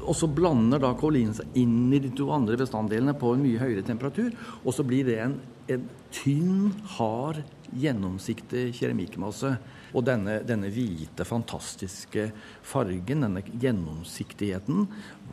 og 0.00 0.16
så 0.16 0.30
blander 0.30 0.80
da 0.82 0.94
kaolinen 0.98 1.34
seg 1.36 1.58
inn 1.60 1.92
i 1.92 2.00
de 2.02 2.12
to 2.16 2.30
andre 2.32 2.56
bestanddelene 2.60 3.16
på 3.18 3.34
en 3.34 3.44
mye 3.44 3.60
høyere 3.60 3.84
temperatur. 3.84 4.30
Og 4.62 4.76
så 4.76 4.86
blir 4.86 5.10
det 5.10 5.18
en, 5.26 5.36
en 5.74 5.84
tynn, 6.14 6.70
hard, 6.94 7.42
gjennomsiktig 7.82 8.70
keramikkmasse. 8.78 9.56
Og 9.92 10.04
denne, 10.06 10.38
denne 10.48 10.70
hvite, 10.72 11.26
fantastiske 11.28 12.30
fargen, 12.64 13.24
denne 13.26 13.42
gjennomsiktigheten, 13.44 14.86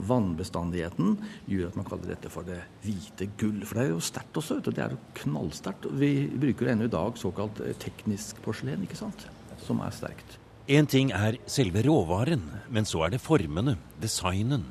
vannbestandigheten, 0.10 1.16
gjør 1.48 1.70
at 1.70 1.80
man 1.80 1.88
kaller 1.88 2.12
dette 2.12 2.32
for 2.34 2.48
det 2.48 2.60
hvite 2.84 3.30
gull. 3.40 3.64
For 3.64 3.80
det 3.80 3.86
er 3.86 3.94
jo 3.94 4.04
sterkt 4.04 4.42
også, 4.42 4.60
vet 4.60 4.68
du. 4.68 4.74
Det 4.76 4.84
er 4.84 4.96
jo 4.96 5.02
knallsterkt. 5.22 5.88
Vi 6.02 6.12
bruker 6.36 6.74
ennå 6.74 6.90
i 6.90 6.94
dag 6.94 7.20
såkalt 7.20 7.64
eh, 7.64 7.78
teknisk 7.80 8.44
porselen, 8.44 8.84
ikke 8.88 9.00
sant. 9.00 9.28
Som 9.64 9.82
er 9.86 9.96
sterkt. 9.96 10.38
En 10.70 10.86
ting 10.86 11.10
er 11.16 11.40
selve 11.50 11.82
råvaren, 11.88 12.44
men 12.70 12.86
så 12.86 13.08
er 13.08 13.16
det 13.16 13.24
formene, 13.24 13.78
designen. 14.02 14.68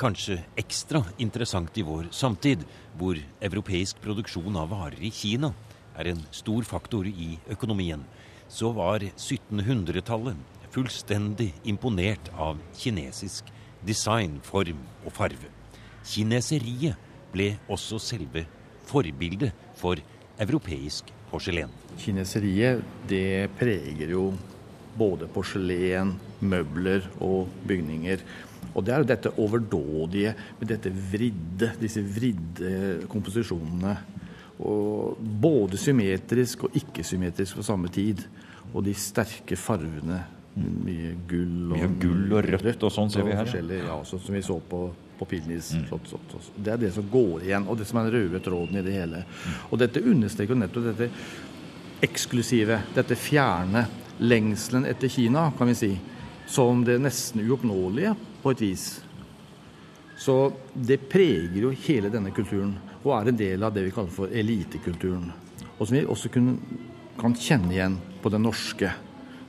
Kanskje 0.00 0.38
ekstra 0.58 1.02
interessant 1.20 1.76
i 1.76 1.84
vår 1.84 2.10
samtid, 2.12 2.62
hvor 2.96 3.18
europeisk 3.44 4.02
produksjon 4.04 4.56
av 4.56 4.70
varer 4.72 5.00
i 5.04 5.10
Kina 5.12 5.52
er 6.00 6.10
en 6.12 6.22
stor 6.32 6.64
faktor 6.64 7.08
i 7.08 7.34
økonomien. 7.52 8.02
Så 8.50 8.72
var 8.74 9.04
1700-tallet 9.14 10.38
fullstendig 10.74 11.52
imponert 11.70 12.30
av 12.34 12.58
kinesisk 12.78 13.46
design, 13.86 14.38
form 14.42 14.82
og 15.06 15.14
farve. 15.14 15.50
Kineseriet 16.06 16.98
ble 17.30 17.52
også 17.70 18.00
selve 18.02 18.44
forbildet 18.90 19.54
for 19.78 20.00
europeisk 20.40 21.12
porselen. 21.30 21.70
Kineseriet 22.00 22.82
det 23.10 23.50
preger 23.58 24.14
jo 24.16 24.30
både 24.98 25.28
porselen, 25.30 26.16
møbler 26.42 27.06
og 27.22 27.50
bygninger. 27.70 28.24
Og 28.74 28.84
det 28.84 28.94
er 28.94 29.02
jo 29.02 29.08
dette 29.08 29.34
overdådige 29.40 30.34
dette 30.66 30.90
vridde, 31.12 31.70
disse 31.80 32.02
vridde 32.02 33.06
komposisjonene. 33.10 33.94
Og 34.60 35.20
både 35.20 35.78
symmetrisk 35.80 36.66
og 36.66 36.76
ikke-symmetrisk 36.76 37.60
på 37.60 37.64
samme 37.64 37.90
tid. 37.92 38.22
Og 38.74 38.84
de 38.86 38.94
sterke 38.94 39.56
farvene. 39.58 40.20
Mye 40.60 41.12
gull 41.30 41.70
og, 41.70 41.76
Mye 41.76 41.88
gull 42.02 42.32
og 42.34 42.48
rødt 42.50 42.82
og 42.84 42.90
sånn 42.92 43.12
ser 43.12 43.22
vi 43.24 43.36
her, 43.38 43.46
ja. 43.46 43.84
Ja, 43.86 44.00
sånn 44.04 44.20
som 44.24 44.34
vi 44.34 44.42
så 44.44 44.56
på, 44.70 44.80
på 45.16 45.28
Pilnis. 45.30 45.70
Sånt, 45.88 46.10
sånt, 46.10 46.34
sånt. 46.34 46.50
Det 46.58 46.74
er 46.74 46.80
det 46.82 46.90
som 46.96 47.06
går 47.10 47.46
igjen, 47.46 47.68
og 47.70 47.78
det 47.78 47.86
som 47.88 48.00
er 48.00 48.08
den 48.08 48.16
røde 48.18 48.42
tråden 48.44 48.80
i 48.80 48.84
det 48.84 48.96
hele. 48.96 49.22
Og 49.70 49.78
dette 49.80 50.02
understreker 50.02 50.58
nettopp 50.58 50.90
dette 50.90 51.10
eksklusive, 52.04 52.80
dette 52.96 53.16
fjerne, 53.18 53.84
lengselen 54.20 54.88
etter 54.88 55.08
Kina, 55.12 55.50
kan 55.56 55.70
vi 55.70 55.76
si, 55.78 55.90
som 56.50 56.82
det 56.84 56.98
nesten 57.00 57.44
uoppnåelige 57.46 58.14
på 58.42 58.52
et 58.52 58.64
vis. 58.64 58.86
Så 60.20 60.52
det 60.74 60.98
preger 61.08 61.62
jo 61.62 61.72
hele 61.86 62.10
denne 62.12 62.32
kulturen, 62.36 62.74
og 63.02 63.12
er 63.16 63.30
en 63.30 63.38
del 63.38 63.64
av 63.64 63.74
det 63.74 63.86
vi 63.86 63.92
kaller 63.94 64.12
for 64.12 64.32
elitekulturen. 64.32 65.30
Og 65.78 65.86
som 65.86 65.96
vi 65.96 66.04
også 66.04 66.30
kunne, 66.32 66.58
kan 67.20 67.36
kjenne 67.36 67.72
igjen 67.72 67.96
på 68.20 68.32
det 68.32 68.40
norske. 68.42 68.90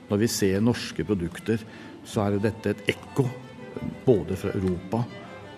Når 0.08 0.20
vi 0.20 0.28
ser 0.28 0.64
norske 0.64 1.04
produkter, 1.08 1.60
så 2.04 2.24
er 2.26 2.38
dette 2.40 2.72
et 2.72 2.94
ekko 2.94 3.26
både 4.06 4.36
fra 4.36 4.54
Europa 4.56 5.02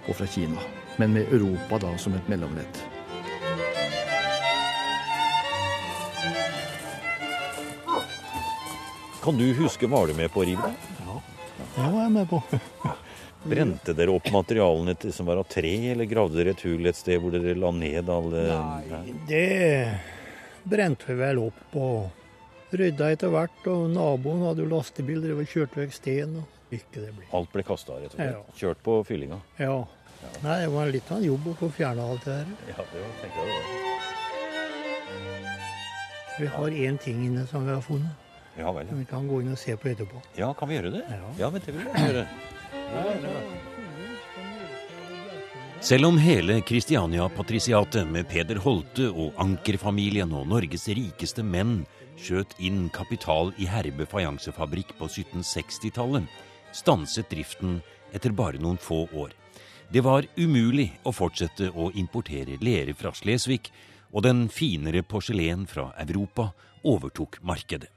og 0.08 0.18
fra 0.18 0.26
Kina. 0.26 0.60
Men 0.98 1.14
med 1.14 1.30
Europa 1.34 1.78
da 1.82 1.94
som 1.98 2.14
et 2.14 2.28
mellomledd. 2.30 2.82
Kan 9.24 9.38
du 9.40 9.46
huske, 9.56 9.88
var 9.88 10.06
du 10.06 10.14
med 10.18 10.28
på 10.34 10.42
å 10.42 10.44
rive 10.44 10.68
det? 10.68 10.92
Det 11.74 11.86
var 11.88 12.02
jeg 12.02 12.12
med 12.12 12.28
på. 12.28 12.42
Brente 13.44 13.92
dere 13.92 14.14
opp 14.14 14.30
materialene 14.32 14.94
til, 14.96 15.12
som 15.12 15.26
var 15.28 15.36
av 15.42 15.48
tre, 15.52 15.72
eller 15.92 16.08
gravde 16.08 16.38
dere 16.38 16.54
et 16.54 16.64
hull 16.64 16.86
et 16.88 16.96
sted 16.96 17.20
hvor 17.20 17.34
dere 17.34 17.56
la 17.58 17.70
ned 17.76 18.08
alle 18.08 18.44
Det 19.28 19.44
brente 20.64 21.10
vi 21.10 21.18
vel 21.18 21.42
opp 21.44 21.76
og 21.76 22.74
rydda 22.74 23.10
etter 23.12 23.32
hvert. 23.34 23.60
Og 23.68 23.90
naboen 23.92 24.46
hadde 24.48 24.64
jo 24.64 24.70
lastebil, 24.72 25.20
drev 25.24 25.44
og 25.44 25.50
kjørte 25.52 25.82
vekk 25.82 25.96
sten. 25.98 26.38
og 26.40 26.50
ikke 26.74 27.02
det 27.04 27.12
ble. 27.14 27.26
Alt 27.36 27.52
ble 27.52 27.62
kasta, 27.66 27.98
rett 28.00 28.14
og 28.14 28.18
slett. 28.18 28.32
Ja. 28.34 28.56
Kjørt 28.58 28.80
på 28.86 28.96
fyllinga. 29.06 29.38
Ja. 29.60 29.76
Nei, 30.42 30.56
det 30.64 30.70
var 30.72 30.88
litt 30.90 31.10
av 31.12 31.20
en 31.20 31.26
jobb 31.28 31.46
å 31.52 31.54
få 31.60 31.68
fjerna 31.76 32.06
alt 32.10 32.24
det 32.24 32.38
der. 32.40 32.46
Ja, 32.72 32.86
det 32.90 33.02
var, 33.02 33.10
tenker 33.20 33.38
jeg 33.38 33.46
det 33.46 33.54
var. 33.54 33.64
Vi 36.40 36.46
har 36.56 36.68
én 36.88 36.96
ting 36.98 37.20
inne 37.28 37.44
som 37.46 37.66
vi 37.66 37.70
har 37.70 37.82
funnet, 37.84 38.10
Ja 38.58 38.72
vel. 38.72 38.88
som 38.88 38.98
vi 38.98 39.04
kan 39.06 39.28
gå 39.28 39.40
inn 39.42 39.52
og 39.52 39.58
se 39.58 39.76
på 39.78 39.88
etterpå. 39.92 40.22
Ja, 40.38 40.52
kan 40.58 40.68
vi 40.68 40.74
gjøre 40.80 40.90
det? 40.96 41.04
Ja. 41.10 41.30
Ja, 41.44 41.50
men 41.50 41.62
det 41.62 41.74
vil 41.76 41.84
gjøre 41.84 42.06
gjøre. 42.08 42.26
Selv 45.84 46.06
om 46.06 46.18
hele 46.18 46.60
Kristiania-patrisiatet 46.64 48.08
med 48.08 48.24
Peder 48.30 48.56
Holte 48.64 49.10
og 49.12 49.36
Anker-familien 49.42 50.30
og 50.32 50.46
Norges 50.48 50.86
rikeste 50.88 51.44
menn 51.44 51.82
skjøt 52.16 52.54
inn 52.64 52.86
kapital 52.94 53.50
i 53.60 53.66
Herbe 53.68 54.06
fajansefabrikk 54.08 54.94
på 54.96 55.10
1760-tallet, 55.10 56.24
stanset 56.72 57.28
driften 57.28 57.82
etter 58.16 58.32
bare 58.32 58.62
noen 58.62 58.80
få 58.80 59.02
år. 59.12 59.34
Det 59.92 60.00
var 60.00 60.24
umulig 60.40 60.88
å 61.04 61.12
fortsette 61.12 61.68
å 61.68 61.90
importere 61.92 62.56
lere 62.64 62.96
fra 62.96 63.12
Slesvig, 63.12 63.68
og 64.14 64.24
den 64.24 64.46
finere 64.48 65.04
porselen 65.04 65.68
fra 65.68 65.90
Europa 66.00 66.48
overtok 66.80 67.42
markedet. 67.44 67.92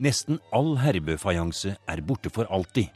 Nesten 0.00 0.40
all 0.48 0.78
Herbe-fajanse 0.80 1.76
er 1.76 2.00
borte 2.08 2.32
for 2.32 2.48
alltid. 2.48 2.88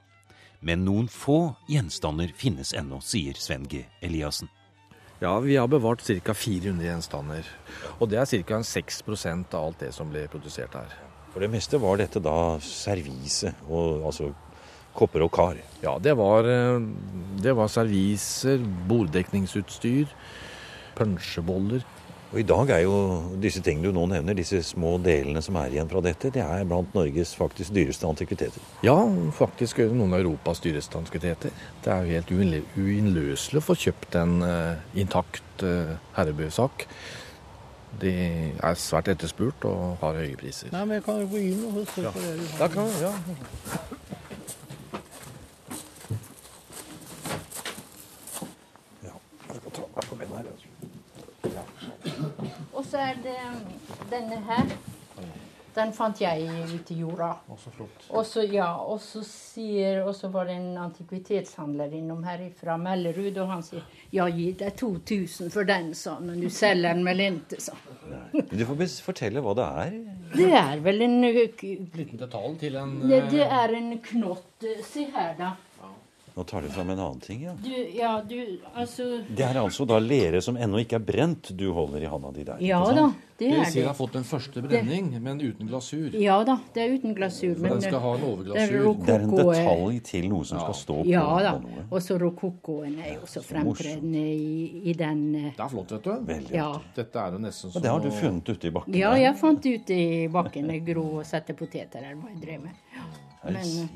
Men 0.61 0.85
noen 0.87 1.09
få 1.13 1.55
gjenstander 1.69 2.33
finnes 2.37 2.73
ennå, 2.77 3.01
sier 3.05 3.37
Sven 3.39 3.67
G. 3.69 3.85
Eliassen. 4.05 4.49
Ja, 5.19 5.39
vi 5.41 5.57
har 5.57 5.69
bevart 5.69 6.05
ca. 6.05 6.35
400 6.35 6.85
gjenstander. 6.85 7.47
Og 7.99 8.11
det 8.13 8.21
er 8.21 8.45
ca. 8.45 8.61
6% 8.61 9.55
av 9.57 9.69
alt 9.71 9.85
det 9.85 9.93
som 9.97 10.11
ble 10.13 10.27
produsert 10.29 10.77
her. 10.77 10.93
For 11.33 11.45
det 11.45 11.53
meste 11.53 11.81
var 11.81 11.97
dette 12.01 12.21
da 12.21 12.57
servise, 12.65 13.53
og, 13.69 14.05
altså 14.09 14.31
kopper 14.97 15.25
og 15.27 15.33
kar. 15.37 15.59
Ja, 15.83 15.99
det 16.01 16.15
var, 16.17 16.49
eh, 16.49 16.81
det 17.43 17.53
var 17.57 17.69
serviser, 17.69 18.61
borddekningsutstyr, 18.89 20.09
punsjeboller. 20.97 21.85
Og 22.33 22.41
i 22.41 22.45
dag 22.47 22.71
er 22.75 22.81
jo 22.83 22.95
disse 23.39 23.61
tingene 23.63 23.87
du 23.87 23.95
nå 23.95 24.03
nevner, 24.11 24.35
disse 24.35 24.59
små 24.67 24.97
delene 25.03 25.39
som 25.45 25.57
er 25.61 25.71
igjen 25.77 25.91
fra 25.91 26.01
dette, 26.03 26.33
det 26.35 26.43
er 26.43 26.65
blant 26.67 26.95
Norges 26.97 27.37
faktisk 27.39 27.71
dyreste 27.77 28.09
antikviteter. 28.09 28.65
Ja, 28.85 28.97
faktisk 29.37 29.79
er 29.79 29.93
det 29.93 29.99
noen 30.01 30.17
av 30.17 30.25
Europas 30.25 30.61
dyreste 30.65 30.99
antikviteter. 30.99 31.55
Det 31.85 31.93
er 31.93 32.03
jo 32.03 32.17
helt 32.19 32.33
uinnløselig 32.75 33.63
å 33.63 33.67
få 33.69 33.79
kjøpt 33.87 34.19
en 34.19 34.43
uh, 34.43 34.75
intakt 34.99 35.63
uh, 35.63 35.95
herrebøsak. 36.19 36.89
De 38.03 38.13
er 38.59 38.75
svært 38.83 39.09
etterspurt 39.15 39.65
og 39.71 40.03
har 40.03 40.19
høye 40.19 40.37
priser. 40.37 40.75
Nei, 40.75 40.83
men 40.83 40.99
jeg 40.99 41.07
kan 41.07 41.23
jo 41.23 41.31
gå 41.31 41.45
inn 41.47 41.63
og 41.71 41.79
se 41.95 42.11
på 42.11 42.27
det 42.27 42.35
du. 42.43 42.47
Da 42.59 42.69
kan, 42.75 42.91
ja. 43.01 43.15
Jeg 49.47 49.63
skal 49.63 49.77
ta 49.79 49.93
meg 49.95 50.11
på 50.11 50.19
beina 50.19 50.43
her. 50.43 50.51
altså. 50.51 50.75
Og 52.73 52.86
så 52.97 53.03
er 53.03 53.17
det 53.21 53.41
denne 54.11 54.39
her. 54.49 54.71
Den 55.77 55.91
fant 55.93 56.21
jeg 56.23 56.47
ute 56.71 56.95
i 56.95 57.03
jorda. 57.03 57.35
Også 57.53 57.69
så 57.69 57.73
flott. 57.75 58.05
Og 58.09 58.23
så, 58.25 58.45
ja, 58.49 58.71
og 58.81 58.97
så 59.05 59.21
sier, 59.29 59.99
og 60.07 60.15
så 60.17 60.31
var 60.33 60.49
det 60.49 60.55
en 60.57 60.79
antikvitetshandler 60.81 61.93
innom 61.99 62.23
her 62.25 62.47
fra 62.57 62.79
Mellerud, 62.81 63.37
og 63.43 63.53
han 63.53 63.67
sier 63.67 63.85
ja, 64.15 64.25
gi 64.33 64.47
deg 64.57 64.73
2000 64.81 65.53
for 65.53 65.69
den, 65.69 65.93
sa 65.93 66.15
han, 66.17 66.31
men 66.31 66.41
du 66.41 66.49
selger 66.49 66.97
den 66.97 67.05
vel 67.05 67.21
ikke, 67.27 67.61
sa 67.61 67.77
han. 67.77 68.49
Du 68.49 68.65
får 68.71 68.81
fortelle 69.11 69.45
hva 69.45 69.53
det 69.59 69.69
er. 69.85 70.01
Det 70.33 70.49
er 70.63 70.81
vel 70.89 71.05
en 71.05 71.21
Liten 71.27 72.17
detalj 72.25 72.57
til 72.65 72.81
en 72.81 72.97
det, 73.05 73.21
det 73.35 73.45
eh, 73.45 73.57
er 73.61 73.77
en 73.77 73.93
knott. 74.09 74.69
Se 74.89 75.05
her, 75.13 75.37
da. 75.37 75.53
Nå 76.37 76.45
tar 76.45 76.61
du 76.61 76.69
fram 76.69 76.91
en 76.93 76.99
annen 77.01 77.21
ting, 77.25 77.43
ja. 77.47 77.55
Du, 77.65 77.71
ja, 77.97 78.11
du, 78.29 78.35
altså 78.77 79.23
Det 79.25 79.41
er 79.47 79.57
altså 79.57 79.87
da 79.89 79.97
lere 80.05 80.43
som 80.45 80.59
ennå 80.61 80.83
ikke 80.83 80.99
er 80.99 81.05
brent, 81.09 81.49
du 81.57 81.71
holder 81.73 82.03
i 82.05 82.11
handa 82.13 82.29
di 82.37 82.43
der. 82.45 82.59
Ja 82.61 82.83
ikke 82.85 82.97
da, 82.99 83.05
det 83.09 83.39
Det 83.39 83.47
vil 83.49 83.61
er 83.63 83.71
si 83.71 83.79
det. 83.81 83.87
har 83.89 83.95
fått 83.97 84.17
en 84.21 84.25
første 84.29 84.63
brenning, 84.67 85.09
men 85.25 85.41
uten 85.41 85.69
glasur. 85.71 86.13
Ja 86.21 86.37
da, 86.45 86.59
det 86.75 86.83
er 86.85 86.93
uten 86.99 87.15
glasur. 87.17 87.55
Men 87.57 87.73
den 87.79 87.81
skal 87.87 88.01
ha 88.05 88.11
en 88.13 88.21
det 88.21 88.27
er 88.29 88.33
overglasur. 88.35 89.01
Det 89.07 89.15
er 89.15 89.25
en 89.25 89.33
detalj 89.39 90.01
til 90.11 90.29
noe 90.35 90.45
som 90.45 90.61
skal 90.61 90.77
stå 90.83 90.97
på 91.01 91.07
Ja 91.15 91.25
da. 91.47 91.53
noe. 91.65 91.87
Og 91.91 92.05
så 92.05 92.19
rokokoen 92.21 92.99
er 93.01 93.15
jo 93.15 93.31
så 93.33 93.41
fremtredende 93.45 94.25
i, 94.37 94.83
i 94.93 94.93
den 94.93 95.23
uh... 95.35 95.47
Det 95.57 95.65
er 95.65 95.73
flott, 95.73 95.95
vet 95.97 96.05
du. 96.05 96.13
Veldig. 96.35 96.53
Ja. 96.59 96.69
Dette 97.01 97.23
er 97.25 97.33
jo 97.39 97.41
nesten 97.47 97.73
som 97.73 97.81
Og 97.81 97.87
det 97.89 97.95
har 97.95 98.05
du 98.05 98.11
funnet 98.11 98.53
ute 98.53 98.69
i 98.69 98.75
bakken? 98.77 98.99
Ja, 99.01 99.15
jeg 99.25 99.37
fant 99.41 99.65
ute 99.73 99.97
i 100.05 100.29
bakken 100.29 100.69
gro 100.85 101.07
og 101.23 101.25
sette 101.25 101.57
poteter 101.57 102.05
der. 102.05 102.13
hva 102.21 102.29
jeg 102.35 102.43
drev 102.45 102.61
med. 102.69 102.77
Er 103.47 103.53
Men, 103.57 103.65
si- 103.65 103.89